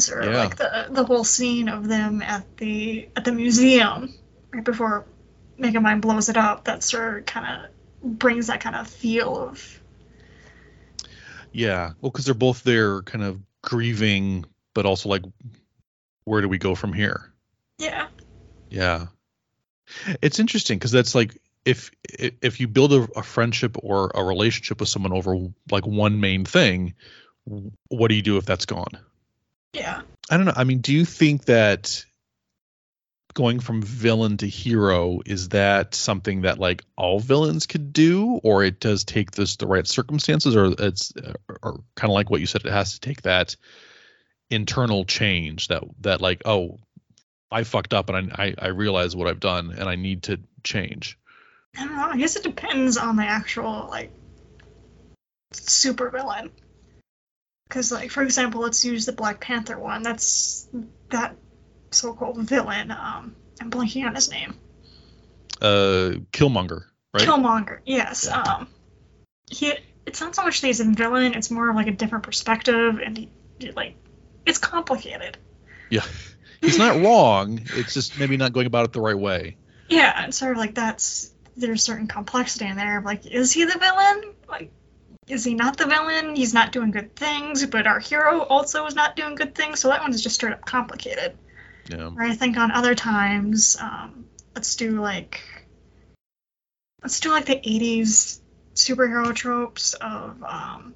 [0.00, 0.44] Sort of Yeah.
[0.44, 4.14] like the the whole scene of them at the at the museum
[4.52, 5.04] right before
[5.58, 6.64] Megamind blows it up.
[6.64, 7.46] That sort of kind
[8.04, 9.80] of brings that kind of feel of
[11.52, 11.92] Yeah.
[12.00, 15.24] Well, because they're both there kind of grieving, but also like,
[16.24, 17.32] where do we go from here?
[17.78, 18.06] yeah
[18.70, 19.06] Yeah.
[20.22, 24.80] It's interesting because that's like, if if you build a, a friendship or a relationship
[24.80, 25.36] with someone over
[25.70, 26.94] like one main thing,
[27.88, 28.98] what do you do if that's gone?
[29.72, 30.52] yeah I don't know.
[30.54, 32.04] I mean, do you think that
[33.34, 38.62] going from villain to hero is that something that like all villains could do, or
[38.62, 41.12] it does take this the right circumstances, or it's
[41.62, 43.56] or kind of like what you said, it has to take that
[44.50, 46.78] internal change that that like oh,
[47.50, 50.40] I fucked up and I I, I realize what I've done and I need to
[50.62, 51.18] change.
[51.76, 52.08] I don't know.
[52.08, 54.10] I guess it depends on the actual like
[55.52, 56.50] super villain.
[57.68, 60.02] Because, like, for example, let's use the Black Panther one.
[60.02, 60.68] That's
[61.08, 61.36] that
[61.90, 62.90] so-called villain.
[62.90, 64.54] Um, I'm blanking on his name.
[65.60, 67.26] Uh, Killmonger, right?
[67.26, 67.78] Killmonger.
[67.86, 68.26] Yes.
[68.28, 68.42] Yeah.
[68.42, 68.68] Um,
[69.50, 69.72] he.
[70.04, 71.32] It's not so much that he's a villain.
[71.34, 73.94] It's more of like a different perspective, and he, he, like,
[74.44, 75.38] it's complicated.
[75.88, 76.04] yeah,
[76.60, 77.60] he's not wrong.
[77.76, 79.56] It's just maybe not going about it the right way.
[79.88, 83.02] Yeah, and sort of like that's there's certain complexity in there.
[83.04, 84.34] Like, is he the villain?
[84.48, 84.70] Like,
[85.28, 86.34] is he not the villain?
[86.34, 89.80] He's not doing good things, but our hero also is not doing good things.
[89.80, 91.36] So that one's just straight up complicated.
[91.88, 92.10] Yeah.
[92.16, 95.42] Or I think on other times, um, let's do like
[97.02, 98.40] let's do like the '80s
[98.74, 100.94] superhero tropes of um,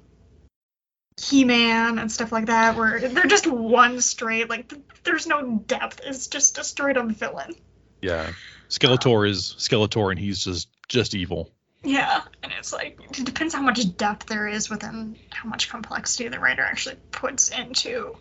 [1.21, 6.01] He-Man and stuff like that, where they're just one straight like th- there's no depth.
[6.03, 7.55] It's just a straight up villain.
[8.01, 8.31] Yeah.
[8.69, 11.51] Skeletor is Skeletor, and he's just just evil.
[11.83, 16.27] Yeah, and it's like it depends how much depth there is within how much complexity
[16.27, 18.15] the writer actually puts into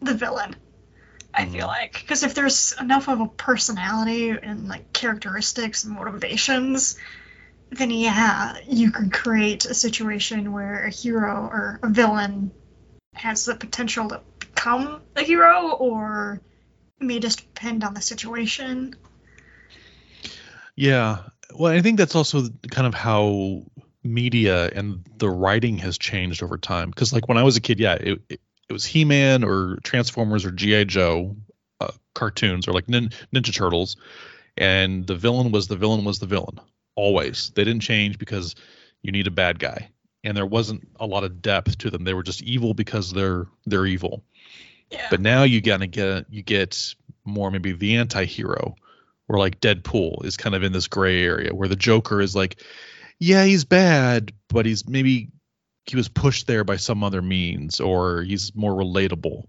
[0.00, 0.56] the villain.
[1.32, 1.52] I mm-hmm.
[1.52, 6.96] feel like because if there's enough of a personality and like characteristics and motivations,
[7.70, 12.52] then yeah, you could create a situation where a hero or a villain
[13.14, 16.40] has the potential to become a hero, or
[17.00, 18.94] it may just depend on the situation.
[20.76, 21.18] Yeah.
[21.54, 23.62] Well, I think that's also kind of how
[24.02, 26.90] media and the writing has changed over time.
[26.90, 30.44] Because like when I was a kid, yeah, it, it, it was He-Man or Transformers
[30.44, 31.36] or GI Joe
[31.80, 33.96] uh, cartoons or like nin- Ninja Turtles,
[34.56, 36.60] and the villain was the villain was the villain
[36.94, 37.50] always.
[37.54, 38.54] They didn't change because
[39.02, 39.90] you need a bad guy,
[40.22, 42.04] and there wasn't a lot of depth to them.
[42.04, 44.24] They were just evil because they're they're evil.
[44.90, 45.06] Yeah.
[45.10, 48.76] But now you gotta get you get more maybe the anti-hero,
[49.28, 52.60] or like Deadpool is kind of in this gray area where the Joker is like,
[53.18, 55.30] yeah, he's bad, but he's maybe
[55.86, 59.44] he was pushed there by some other means, or he's more relatable.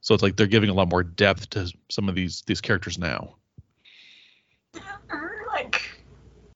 [0.00, 2.98] So it's like they're giving a lot more depth to some of these these characters
[2.98, 3.36] now.
[5.10, 5.82] or like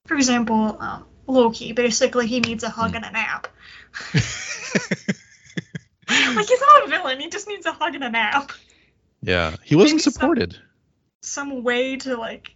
[0.06, 3.46] for example um, loki basically he needs a hug and a nap
[4.14, 4.22] like
[6.48, 8.52] he's not a villain he just needs a hug and a nap
[9.22, 10.56] Yeah, he wasn't Maybe some- supported.
[11.22, 12.54] some way to like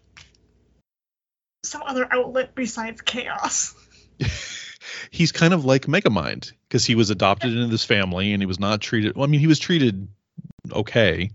[1.64, 3.74] some other outlet besides chaos
[5.10, 8.60] He's kind of like Megamind because he was adopted into this family and he was
[8.60, 9.14] not treated.
[9.14, 10.08] Well, I mean, he was treated
[10.70, 11.30] okay.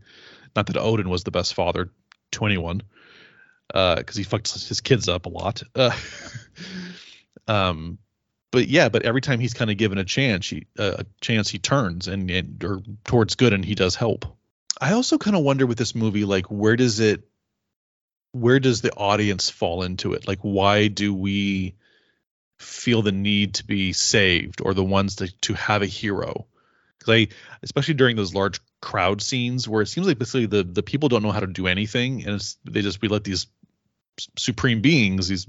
[0.55, 1.89] Not that Odin was the best father
[2.31, 2.81] to anyone,
[3.67, 5.63] because he fucked his kids up a lot.
[5.75, 5.95] Uh,
[7.47, 7.97] um,
[8.51, 11.49] but yeah, but every time he's kind of given a chance, he, uh, a chance
[11.49, 14.25] he turns and, and or towards good, and he does help.
[14.81, 17.27] I also kind of wonder with this movie, like where does it,
[18.31, 20.27] where does the audience fall into it?
[20.27, 21.75] Like, why do we
[22.59, 26.45] feel the need to be saved or the ones to, to have a hero?
[26.97, 27.27] Because I,
[27.63, 31.23] especially during those large crowd scenes where it seems like basically the the people don't
[31.23, 33.47] know how to do anything, and they just we let these
[34.37, 35.47] supreme beings, these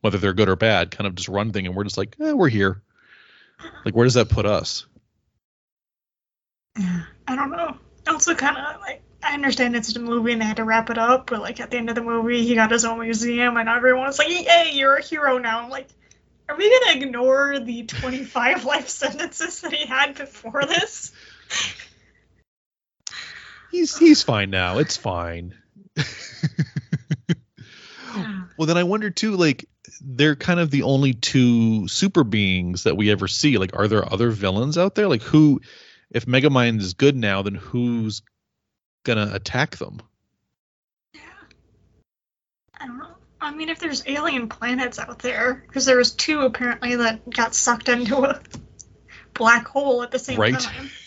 [0.00, 2.32] whether they're good or bad, kind of just run thing, and we're just like, eh,
[2.32, 2.82] we're here.
[3.84, 4.86] Like, where does that put us?
[7.26, 7.76] i don't know
[8.08, 10.98] also kind of like i understand it's a movie and they had to wrap it
[10.98, 13.68] up but like at the end of the movie he got his own museum and
[13.68, 15.88] everyone's like yay you're a hero now i'm like
[16.48, 21.12] are we gonna ignore the 25 life sentences that he had before this
[23.70, 24.78] He's he's fine now.
[24.78, 25.54] It's fine.
[28.56, 29.66] well, then I wonder too, like
[30.00, 33.58] they're kind of the only two super beings that we ever see.
[33.58, 35.08] Like, are there other villains out there?
[35.08, 35.60] Like, who,
[36.10, 38.22] if Megamind is good now, then who's
[39.08, 40.00] gonna attack them?
[41.14, 41.20] Yeah.
[42.78, 43.16] I don't know.
[43.40, 47.54] I mean, if there's alien planets out there, because there was two apparently that got
[47.54, 48.40] sucked into a
[49.34, 50.58] black hole at the same Right.
[50.58, 50.90] time.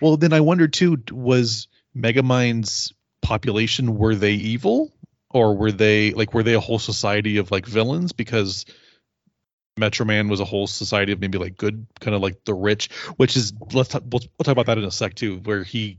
[0.00, 4.92] Well, then I wonder too, was Megamind's population were they evil
[5.30, 8.64] or were they like were they a whole society of like villains because
[9.76, 12.90] Metro Man was a whole society of maybe like good kind of like the rich,
[13.16, 15.98] which is let's talk, we'll, we'll talk about that in a sec too, where he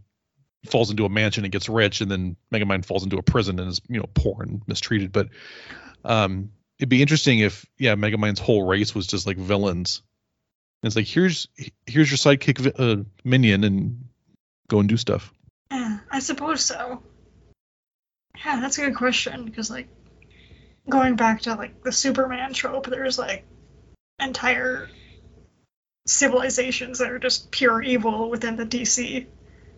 [0.66, 3.60] falls into a mansion and gets rich, and then Mega Megamind falls into a prison
[3.60, 5.12] and is you know poor and mistreated.
[5.12, 5.30] But
[6.06, 10.02] um, it'd be interesting if yeah, Mega Megamind's whole race was just like villains.
[10.82, 11.48] And it's like here's
[11.88, 14.06] here's your sidekick uh, minion and
[14.68, 15.34] go and do stuff.
[15.72, 17.02] Yeah, I suppose so.
[18.46, 19.88] Yeah, that's a good question because like
[20.90, 23.46] going back to like the Superman trope, there's like
[24.20, 24.90] entire
[26.06, 29.26] civilizations that are just pure evil within the DC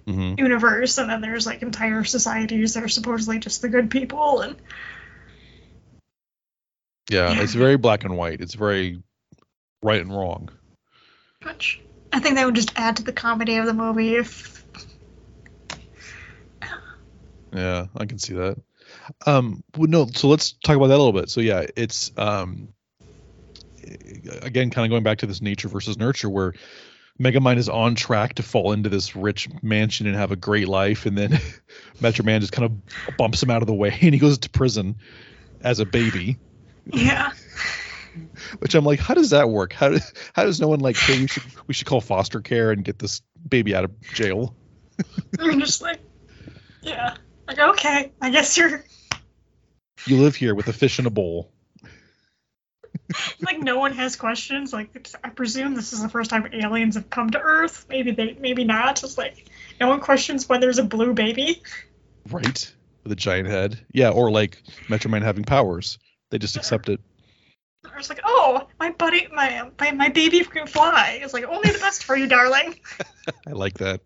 [0.08, 4.42] hmm universe, and then there's like entire societies that are supposedly just the good people,
[4.42, 4.56] and
[7.10, 8.42] Yeah, it's very black and white.
[8.42, 9.02] It's very
[9.84, 10.50] right and wrong.
[11.44, 14.66] Which I think that would just add to the comedy of the movie if
[17.54, 18.58] Yeah, I can see that.
[19.26, 21.30] Um, well, no, so let's talk about that a little bit.
[21.30, 22.70] So yeah, it's um,
[24.42, 26.54] again, kind of going back to this nature versus nurture, where
[27.20, 31.06] Megamind is on track to fall into this rich mansion and have a great life,
[31.06, 31.40] and then
[32.02, 34.50] Metro Man just kind of bumps him out of the way, and he goes to
[34.50, 34.96] prison
[35.62, 36.38] as a baby.
[36.92, 37.32] yeah.
[38.60, 39.74] Which I'm like, how does that work?
[39.74, 42.72] How does how does no one like, hey, we should we should call foster care
[42.72, 44.56] and get this baby out of jail?
[45.40, 46.00] I'm just like
[46.82, 47.18] Yeah.
[47.46, 48.86] Like okay, I guess you're
[50.06, 51.52] You live here with a fish in a bowl.
[53.42, 54.74] like no one has questions.
[54.74, 57.86] Like it's, I presume this is the first time aliens have come to Earth.
[57.90, 59.04] Maybe they maybe not.
[59.04, 61.62] It's like no one questions why there's a blue baby.
[62.30, 62.74] Right.
[63.04, 63.80] With a giant head.
[63.92, 66.00] Yeah, or like Metro Man having powers.
[66.32, 67.00] They just accept it.
[67.94, 71.20] I was like, oh, my buddy, my my, my baby can fly.
[71.22, 72.80] It's like only the best for you, darling.
[73.48, 74.02] I like that.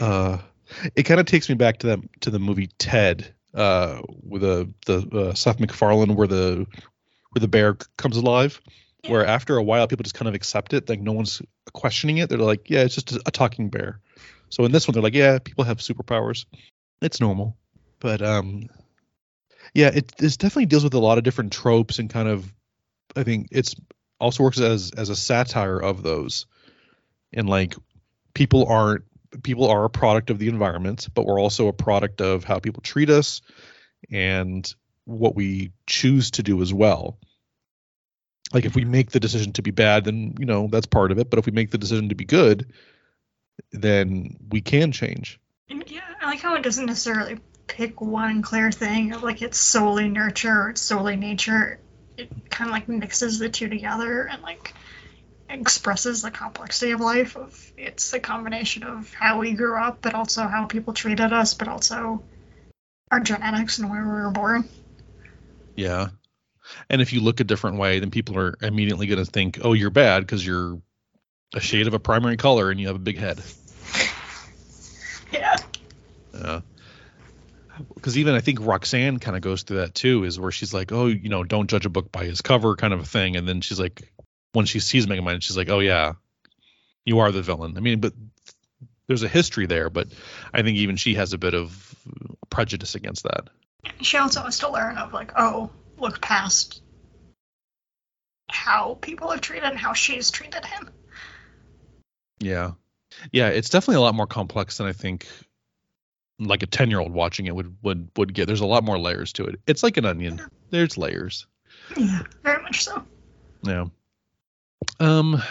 [0.00, 0.38] Uh,
[0.94, 4.72] it kind of takes me back to that to the movie Ted, uh, with the
[4.86, 6.66] the uh, Seth MacFarlane, where the
[7.30, 8.60] where the bear comes alive.
[9.06, 11.40] Where after a while, people just kind of accept it, like no one's
[11.72, 12.28] questioning it.
[12.28, 14.00] They're like, yeah, it's just a, a talking bear.
[14.50, 16.46] So in this one, they're like, yeah, people have superpowers.
[17.00, 17.56] It's normal.
[18.00, 18.68] But um,
[19.72, 22.52] yeah, it this definitely deals with a lot of different tropes and kind of,
[23.16, 23.76] I think it's
[24.20, 26.46] also works as as a satire of those,
[27.32, 27.74] and like
[28.34, 29.04] people aren't
[29.42, 32.82] people are a product of the environment, but we're also a product of how people
[32.82, 33.42] treat us
[34.10, 34.74] and
[35.08, 37.18] what we choose to do as well.
[38.52, 38.90] Like if we mm-hmm.
[38.90, 41.30] make the decision to be bad, then you know that's part of it.
[41.30, 42.72] But if we make the decision to be good,
[43.72, 45.40] then we can change.
[45.68, 50.62] Yeah, I like how it doesn't necessarily pick one clear thing like it's solely nurture
[50.62, 51.80] or it's solely nature.
[52.16, 54.74] It kind of like mixes the two together and like
[55.48, 57.36] expresses the complexity of life.
[57.36, 61.54] Of it's a combination of how we grew up, but also how people treated us,
[61.54, 62.22] but also
[63.10, 64.68] our genetics and where we were born.
[65.78, 66.08] Yeah.
[66.90, 69.74] And if you look a different way, then people are immediately going to think, "Oh,
[69.74, 70.82] you're bad because you're
[71.54, 73.42] a shade of a primary color and you have a big head."
[75.30, 75.56] Yeah.
[76.32, 76.60] Yeah.
[77.94, 80.90] Because even I think Roxanne kind of goes through that too, is where she's like,
[80.90, 83.36] "Oh, you know, don't judge a book by its cover," kind of a thing.
[83.36, 84.10] And then she's like,
[84.52, 86.14] when she sees Megamind, she's like, "Oh yeah,
[87.04, 88.14] you are the villain." I mean, but
[89.06, 90.08] there's a history there, but
[90.54, 91.94] I think even she has a bit of
[92.48, 93.48] prejudice against that.
[94.00, 96.82] She also has to learn of like, oh, look past
[98.50, 100.90] how people have treated and how she's treated him.
[102.40, 102.72] Yeah.
[103.32, 105.26] Yeah, it's definitely a lot more complex than I think
[106.38, 108.46] like a 10-year-old watching it would would would get.
[108.46, 109.60] There's a lot more layers to it.
[109.66, 110.40] It's like an onion.
[110.70, 111.46] There's layers.
[111.96, 113.04] Yeah, very much so.
[113.62, 113.86] Yeah.
[115.00, 115.42] Um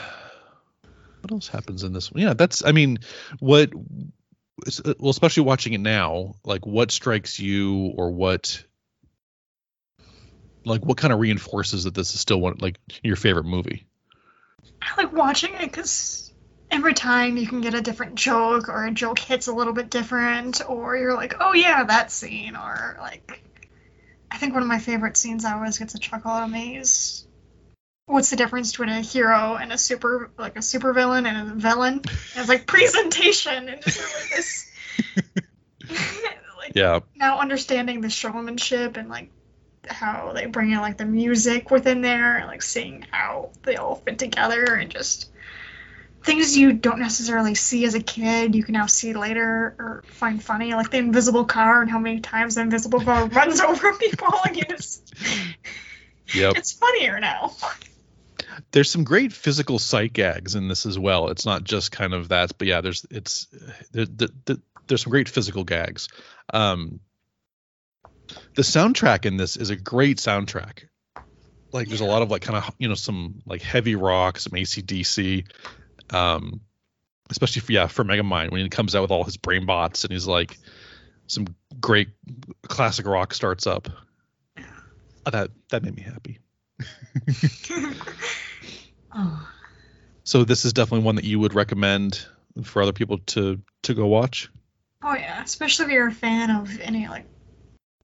[1.22, 2.22] what else happens in this one?
[2.22, 3.00] Yeah, that's I mean,
[3.40, 3.72] what
[4.66, 8.64] Uh, well, especially watching it now, like what strikes you or what
[10.66, 13.86] like what kind of reinforces that this is still one like your favorite movie?
[14.82, 16.34] I like watching it because
[16.72, 19.90] every time you can get a different joke or a joke hits a little bit
[19.90, 23.42] different or you're like, oh yeah, that scene or like
[24.32, 26.78] I think one of my favorite scenes I always gets a chuckle out of me
[26.78, 27.27] is
[28.08, 31.56] what's the difference between a hero and a super like a super villain and a
[31.56, 31.94] villain?
[31.94, 34.72] And it's like presentation and just like this
[36.58, 37.02] like Yeah.
[37.16, 39.30] now understanding the showmanship and like
[39.88, 43.96] how they bring in like the music within there and like seeing how they all
[43.96, 45.30] fit together and just
[46.24, 50.44] things you don't necessarily see as a kid you can now see later or find
[50.44, 54.28] funny like the invisible car and how many times the invisible car runs over people
[54.46, 55.14] and you just
[56.34, 56.58] Yep.
[56.58, 57.52] it's funnier now
[58.72, 61.30] there's some great physical sight gags in this as well.
[61.30, 63.48] It's not just kind of that, but yeah, there's it's
[63.92, 66.08] there, there, there- there's some great physical gags.
[66.54, 67.02] Um,
[68.56, 70.86] the soundtrack in this is a great soundtrack.
[71.74, 74.54] Like there's a lot of like kind of you know some like heavy rock, some
[74.54, 75.46] ACDC,
[76.12, 76.62] um,
[77.30, 80.14] especially for yeah for Megamind when he comes out with all his brain bots and
[80.14, 80.58] he's like
[81.28, 81.48] some
[81.82, 82.08] great
[82.64, 83.90] classic rock starts up.
[84.58, 86.40] Oh, that that made me happy.
[89.16, 89.50] Oh.
[90.24, 92.26] So this is definitely one that you would recommend
[92.64, 94.50] for other people to to go watch.
[95.02, 97.26] oh yeah especially if you're a fan of any like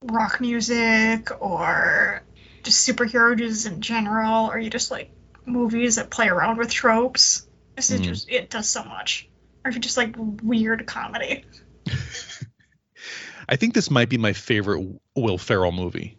[0.03, 2.21] rock music or
[2.63, 5.11] just superhero movies in general or you just like
[5.45, 7.45] movies that play around with tropes
[7.75, 8.05] this is Mhm.
[8.05, 9.27] just it does so much
[9.65, 11.43] or if you just like weird comedy
[13.49, 16.17] I think this might be my favorite Will Ferrell movie.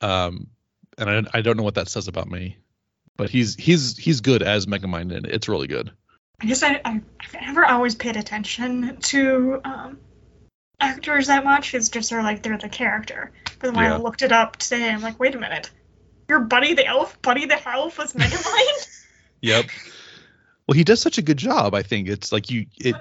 [0.00, 0.48] Um,
[0.98, 2.58] and I, I don't know what that says about me,
[3.16, 5.92] but he's he's he's good as Megamind, and it's really good.
[6.40, 9.98] I guess I, I I've never always paid attention to um,
[10.80, 11.74] actors that much.
[11.74, 13.32] It's just sort of like they're the character.
[13.44, 13.94] But then when Yeah.
[13.94, 15.70] I looked it up today, I'm like, wait a minute,
[16.28, 18.90] your Buddy the Elf, Buddy the Elf was Megamind.
[19.40, 19.66] Yep.
[20.66, 21.74] Well, he does such a good job.
[21.74, 22.96] I think it's like you it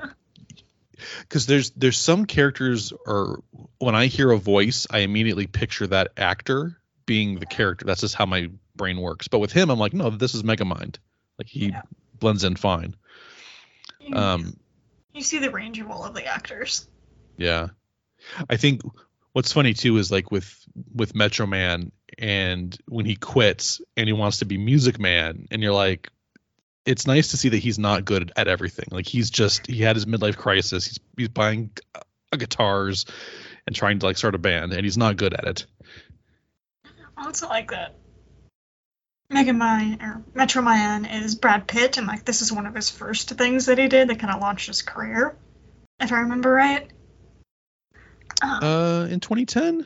[1.21, 3.41] because there's there's some characters or
[3.79, 7.85] when I hear a voice, I immediately picture that actor being the character.
[7.85, 9.27] That's just how my brain works.
[9.27, 10.97] But with him, I'm like, no, this is Megamind.
[11.37, 11.81] Like he Yeah.
[12.19, 12.95] blends in fine.
[13.99, 14.57] You- Um,
[15.13, 16.87] you see the range of all of the actors.
[17.37, 17.69] Yeah.
[18.49, 18.81] I think
[19.33, 20.55] what's funny too is like with
[20.93, 25.61] with Metro Man and when he quits and he wants to be Music Man and
[25.61, 26.09] you're like
[26.85, 28.87] it's nice to see that he's not good at everything.
[28.91, 30.85] Like he's just he had his midlife crisis.
[30.85, 33.05] He's he's buying uh, guitars
[33.65, 35.65] and trying to like start a band and he's not good at it.
[37.17, 37.95] I also like that.
[39.29, 42.89] Mega Man or Metro Man is Brad Pitt, and like this is one of his
[42.89, 45.35] first things that he did that kind of launched his career,
[45.99, 46.89] if I remember right.
[48.41, 49.85] Um, Uh in 2010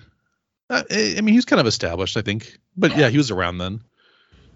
[0.70, 2.58] uh, I mean he's kind of established I think.
[2.76, 3.82] But yeah, he was around then.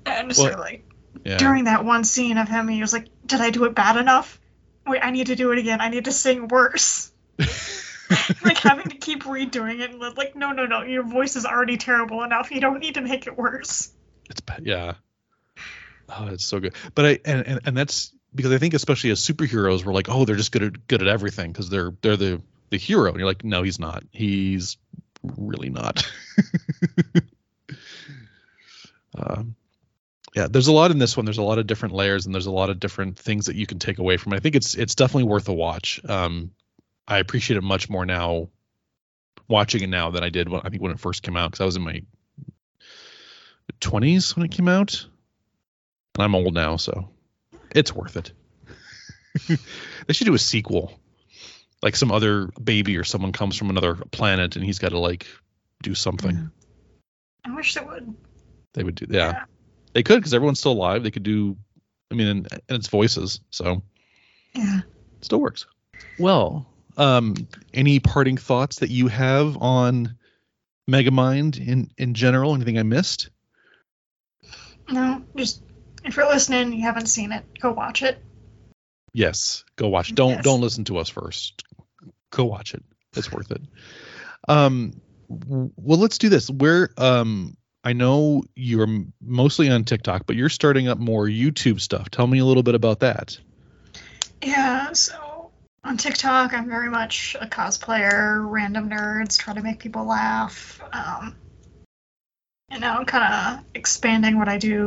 [0.06, 0.84] and well, so like
[1.24, 1.38] Yeah.
[1.38, 4.40] during that one scene of him, he was like, "Did I do it bad enough?
[4.88, 5.80] Wait, I need to do it again.
[5.80, 7.12] I need to sing worse."
[8.44, 11.78] like having to keep redoing it, and like, no, no, no, your voice is already
[11.78, 12.52] terrible enough.
[12.52, 13.92] You don't need to make it worse.
[14.30, 14.42] It's.
[14.62, 14.94] Yeah.
[16.10, 16.76] Oh, it's so good.
[16.94, 20.26] But I and, and and that's because I think especially as superheroes, we're like, oh,
[20.26, 23.10] they're just good at good at everything because they're they're the the hero.
[23.10, 24.04] And you're like, no, he's not.
[24.12, 24.78] He's
[25.24, 26.10] really not.
[29.18, 29.56] um,
[30.36, 31.26] yeah, there's a lot in this one.
[31.26, 33.68] There's a lot of different layers and there's a lot of different things that you
[33.68, 34.38] can take away from it.
[34.38, 36.00] I think it's it's definitely worth a watch.
[36.08, 36.52] Um,
[37.08, 38.50] I appreciate it much more now
[39.48, 41.62] watching it now than I did when I think when it first came out because
[41.62, 42.02] I was in my
[43.82, 45.06] 20s when it came out.
[46.16, 47.10] And I'm old now, so
[47.74, 48.32] it's worth it.
[50.08, 50.94] they should do a sequel.
[51.82, 55.26] Like some other baby or someone comes from another planet and he's got to like
[55.82, 56.52] do something.
[57.46, 58.14] I wish they would.
[58.74, 59.32] They would do yeah.
[59.32, 59.44] Yeah.
[59.94, 61.04] They could because everyone's still alive.
[61.04, 61.58] They could do
[62.12, 63.82] I mean and, and it's voices, so
[64.54, 64.80] Yeah.
[65.18, 65.66] it still works.
[66.20, 66.68] Well,
[66.98, 67.36] um
[67.74, 70.18] any parting thoughts that you have on
[70.90, 72.56] Megamind in in general?
[72.56, 73.30] Anything I missed?
[74.90, 75.62] No, just
[76.04, 78.22] if you're listening, you haven't seen it, go watch it.
[79.14, 80.14] Yes, go watch.
[80.16, 80.44] Don't Yes.
[80.44, 81.64] don't listen to us first.
[82.32, 82.84] Go watch it.
[83.16, 83.62] It's worth it.
[84.48, 86.50] Um, well, let's do this.
[86.50, 88.88] Where um, I know you're
[89.22, 92.10] mostly on TikTok, but you're starting up more YouTube stuff.
[92.10, 93.38] Tell me a little bit about that.
[94.42, 95.14] Yeah, so
[95.84, 100.82] on TikTok, I'm very much a cosplayer, random nerds, try to make people laugh.
[100.94, 101.36] Um,
[102.70, 104.86] and now I'm kind of expanding what I do.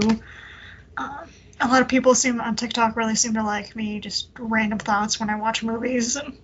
[0.96, 1.28] Um,
[1.60, 5.18] a lot of people seem on TikTok really seem to like me just random thoughts
[5.18, 6.16] when I watch movies.
[6.16, 6.38] And,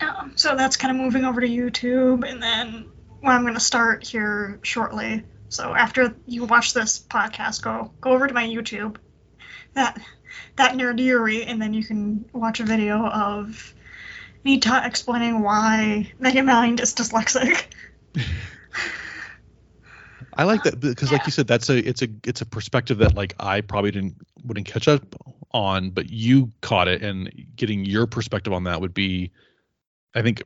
[0.00, 2.90] um, so that's kind of moving over to YouTube, and then
[3.20, 5.24] what I'm going to start here shortly.
[5.48, 8.96] So after you watch this podcast, go go over to my YouTube.
[9.74, 10.00] That
[10.56, 13.74] that nerdery, and then you can watch a video of
[14.44, 17.64] me ta- explaining why Megamind is dyslexic.
[20.34, 23.14] I like that because, like you said, that's a it's a it's a perspective that
[23.14, 25.02] like I probably didn't wouldn't catch up
[25.50, 29.32] on, but you caught it, and getting your perspective on that would be,
[30.14, 30.42] I think,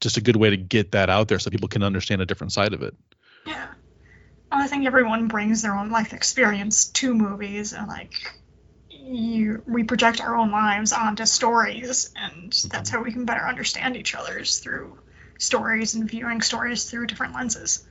[0.00, 2.52] just a good way to get that out there so people can understand a different
[2.52, 2.94] side of it.
[3.46, 3.68] Yeah.
[4.50, 8.12] I think everyone brings their own life experience to movies, and like
[9.02, 13.96] you, we project our own lives onto stories, and that's how we can better understand
[13.96, 14.98] each other's through
[15.38, 17.84] stories and viewing stories through different lenses.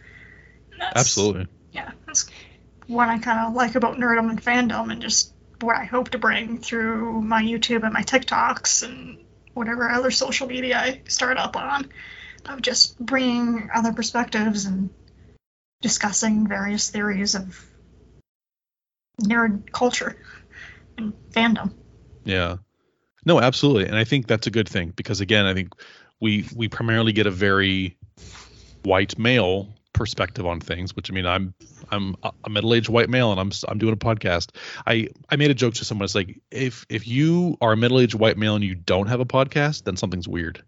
[0.95, 1.47] Absolutely.
[1.71, 2.27] yeah, that's
[2.87, 6.17] what I kind of like about nerdom and fandom, and just what I hope to
[6.17, 9.19] bring through my YouTube and my TikToks and
[9.53, 11.91] whatever other social media I start up on,
[12.45, 14.89] of just bringing other perspectives and
[15.81, 17.63] discussing various theories of
[19.21, 20.17] nerd culture
[21.31, 21.73] fandom.
[22.23, 22.57] Yeah.
[23.25, 23.85] No, absolutely.
[23.85, 25.73] And I think that's a good thing because again, I think
[26.19, 27.97] we we primarily get a very
[28.83, 31.53] white male perspective on things, which I mean, I'm
[31.91, 34.49] I'm a middle-aged white male and I'm I'm doing a podcast.
[34.87, 38.15] I I made a joke to someone it's like if if you are a middle-aged
[38.15, 40.63] white male and you don't have a podcast, then something's weird.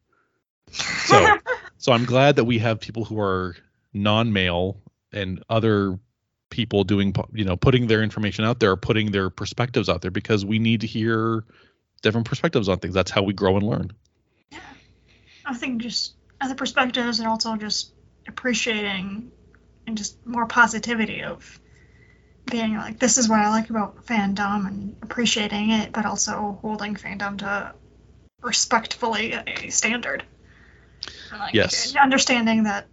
[0.72, 1.38] So
[1.78, 3.56] so I'm glad that we have people who are
[3.94, 4.78] non-male
[5.12, 6.00] and other
[6.54, 10.46] people doing you know putting their information out there putting their perspectives out there because
[10.46, 11.44] we need to hear
[12.04, 13.92] different perspectives on things that's how we grow and learn
[14.52, 14.60] Yeah.
[15.46, 17.92] I think just other perspectives and also just
[18.28, 19.32] appreciating
[19.88, 21.60] and just more positivity of
[22.50, 26.96] being like this is what I like about fandom and appreciating it, but also holding
[26.96, 27.74] fandom to
[28.42, 30.24] respectfully a standard.
[31.32, 31.96] And, like, Yes.
[31.96, 32.88] Understanding that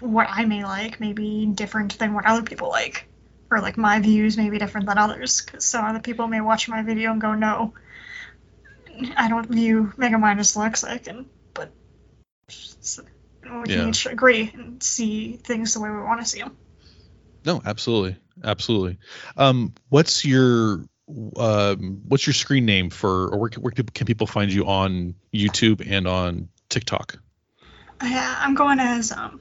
[0.00, 3.06] what I may like may be different than what other people like,
[3.50, 5.40] or like my views may be different than others.
[5.42, 7.74] Because some other people may watch my video and go, "No,
[9.16, 11.70] I don't view Megamind as dyslexic," and but
[12.48, 13.00] s-
[13.44, 16.56] we can each agree and see things the way we want to see them.
[17.44, 18.98] No, absolutely, absolutely.
[19.36, 20.84] Um, what's your
[21.36, 25.14] um, what's your screen name for, or where, can- where can people find you on
[25.34, 27.18] YouTube and on TikTok?
[28.02, 29.40] Yeah, I'm going as um.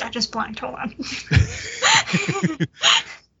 [0.00, 0.60] I just blanked.
[0.60, 0.94] Hold on.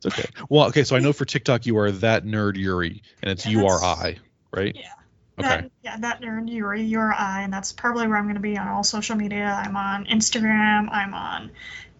[0.04, 0.28] It's okay.
[0.48, 0.82] Well, okay.
[0.82, 3.82] So I know for TikTok you are that nerd Uri, and it's Yeah, U R
[3.82, 4.18] I,
[4.52, 4.74] right?
[4.74, 4.92] Yeah.
[5.38, 5.48] Okay.
[5.48, 8.68] That, yeah, that nerd, Uri, you're and that's probably where I'm going to be on
[8.68, 9.46] all social media.
[9.46, 11.52] I'm on Instagram, I'm on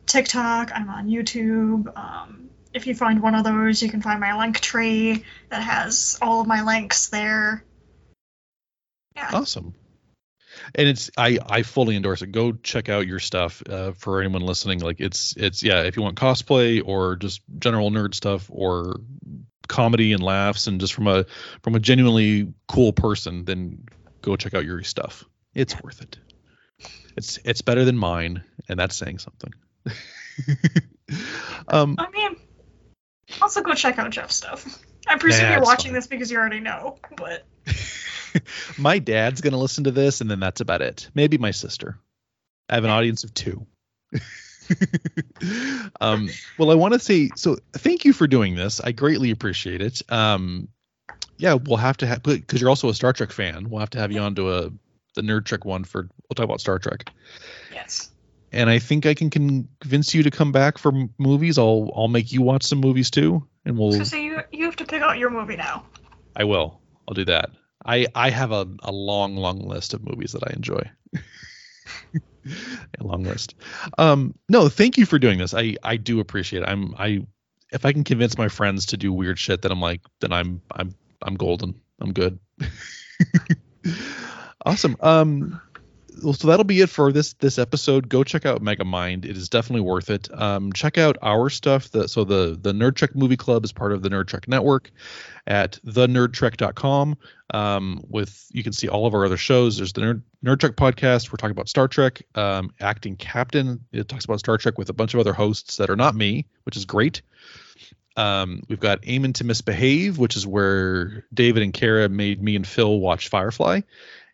[0.07, 1.97] TikTok, I'm on YouTube.
[1.97, 6.41] Um, if you find one of those, you can find my Linktree that has all
[6.41, 7.65] of my links there.
[9.17, 9.75] Yeah, Awesome.
[10.75, 12.33] And it's I I fully endorse it.
[12.33, 14.81] Go check out your stuff uh, for anyone listening.
[14.81, 15.83] Like it's it's yeah.
[15.83, 19.01] If you want cosplay or just general nerd stuff or
[19.69, 21.25] comedy and laughs and just from a
[21.63, 23.85] from a genuinely cool person, then
[24.21, 25.25] go check out your stuff.
[25.55, 26.19] It's worth it.
[27.17, 29.53] It's it's better than mine, and that's saying something.
[31.69, 32.37] um, I mean,
[33.41, 34.83] also go check out Jeff's stuff.
[35.07, 35.95] I presume you're watching fine.
[35.95, 37.45] this because you already know, but
[38.79, 41.09] my dad's gonna listen to this, and then that's about it.
[41.15, 41.99] Maybe my sister.
[42.69, 43.67] I have an audience of two.
[46.01, 46.29] um,
[46.59, 47.57] well, I want to say so.
[47.73, 48.81] Thank you for doing this.
[48.81, 50.03] I greatly appreciate it.
[50.11, 50.69] Um,
[51.39, 53.69] yeah, we'll have to have because you're also a Star Trek fan.
[53.69, 54.71] We'll have to have you on to a
[55.15, 56.03] the Nerd Trek one for.
[56.03, 57.11] We'll talk about Star Trek.
[57.73, 58.11] yes.
[58.55, 61.59] And I think I can convince you to come back for m- movies.
[61.59, 63.93] I'll I'll make you watch some movies too, and we'll.
[63.93, 65.87] So, so you you have to pick out your movie now.
[66.37, 66.81] I will.
[67.09, 67.51] I'll do that.
[67.85, 70.83] I I have a, a long long list of movies that I enjoy.
[73.01, 73.55] a long list.
[73.99, 75.55] Um no, thank you for doing this.
[75.55, 76.69] I I do appreciate it.
[76.69, 77.27] I'm I
[77.73, 80.61] if I can convince my friends to do weird shit then I'm like then I'm
[80.71, 81.75] I'm I'm golden.
[82.01, 82.39] I'm good.
[84.67, 84.97] awesome.
[85.01, 85.61] Um
[86.21, 88.09] so that'll be it for this this episode.
[88.09, 89.25] Go check out Megamind.
[89.25, 90.29] It is definitely worth it.
[90.33, 91.91] Um, check out our stuff.
[91.91, 94.91] The, so the the Nerd Trek Movie Club is part of the Nerd Trek Network
[95.47, 97.17] at thenerdtrek.com.
[97.55, 99.77] Um, with you can see all of our other shows.
[99.77, 101.33] There's the Nerd, Nerd Trek podcast.
[101.33, 102.23] We're talking about Star Trek.
[102.35, 103.85] Um, Acting Captain.
[103.93, 106.47] It talks about Star Trek with a bunch of other hosts that are not me,
[106.65, 107.23] which is great.
[108.17, 112.67] Um, we've got Aiming to Misbehave, which is where David and Kara made me and
[112.67, 113.81] Phil watch Firefly.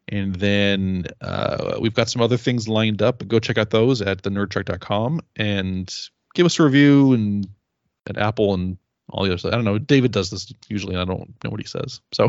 [0.08, 3.26] And then uh, we've got some other things lined up.
[3.28, 5.94] Go check out those at thenerdtrek.com and
[6.34, 7.46] give us a review and
[8.08, 8.78] at Apple and
[9.10, 9.52] all the other stuff.
[9.52, 9.78] I don't know.
[9.78, 12.00] David does this usually, and I don't know what he says.
[12.12, 12.28] So,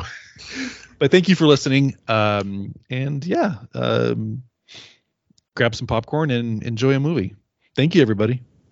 [0.99, 1.95] but thank you for listening.
[2.07, 4.43] Um, and yeah, um,
[5.55, 7.35] grab some popcorn and enjoy a movie.
[7.75, 8.41] Thank you, everybody.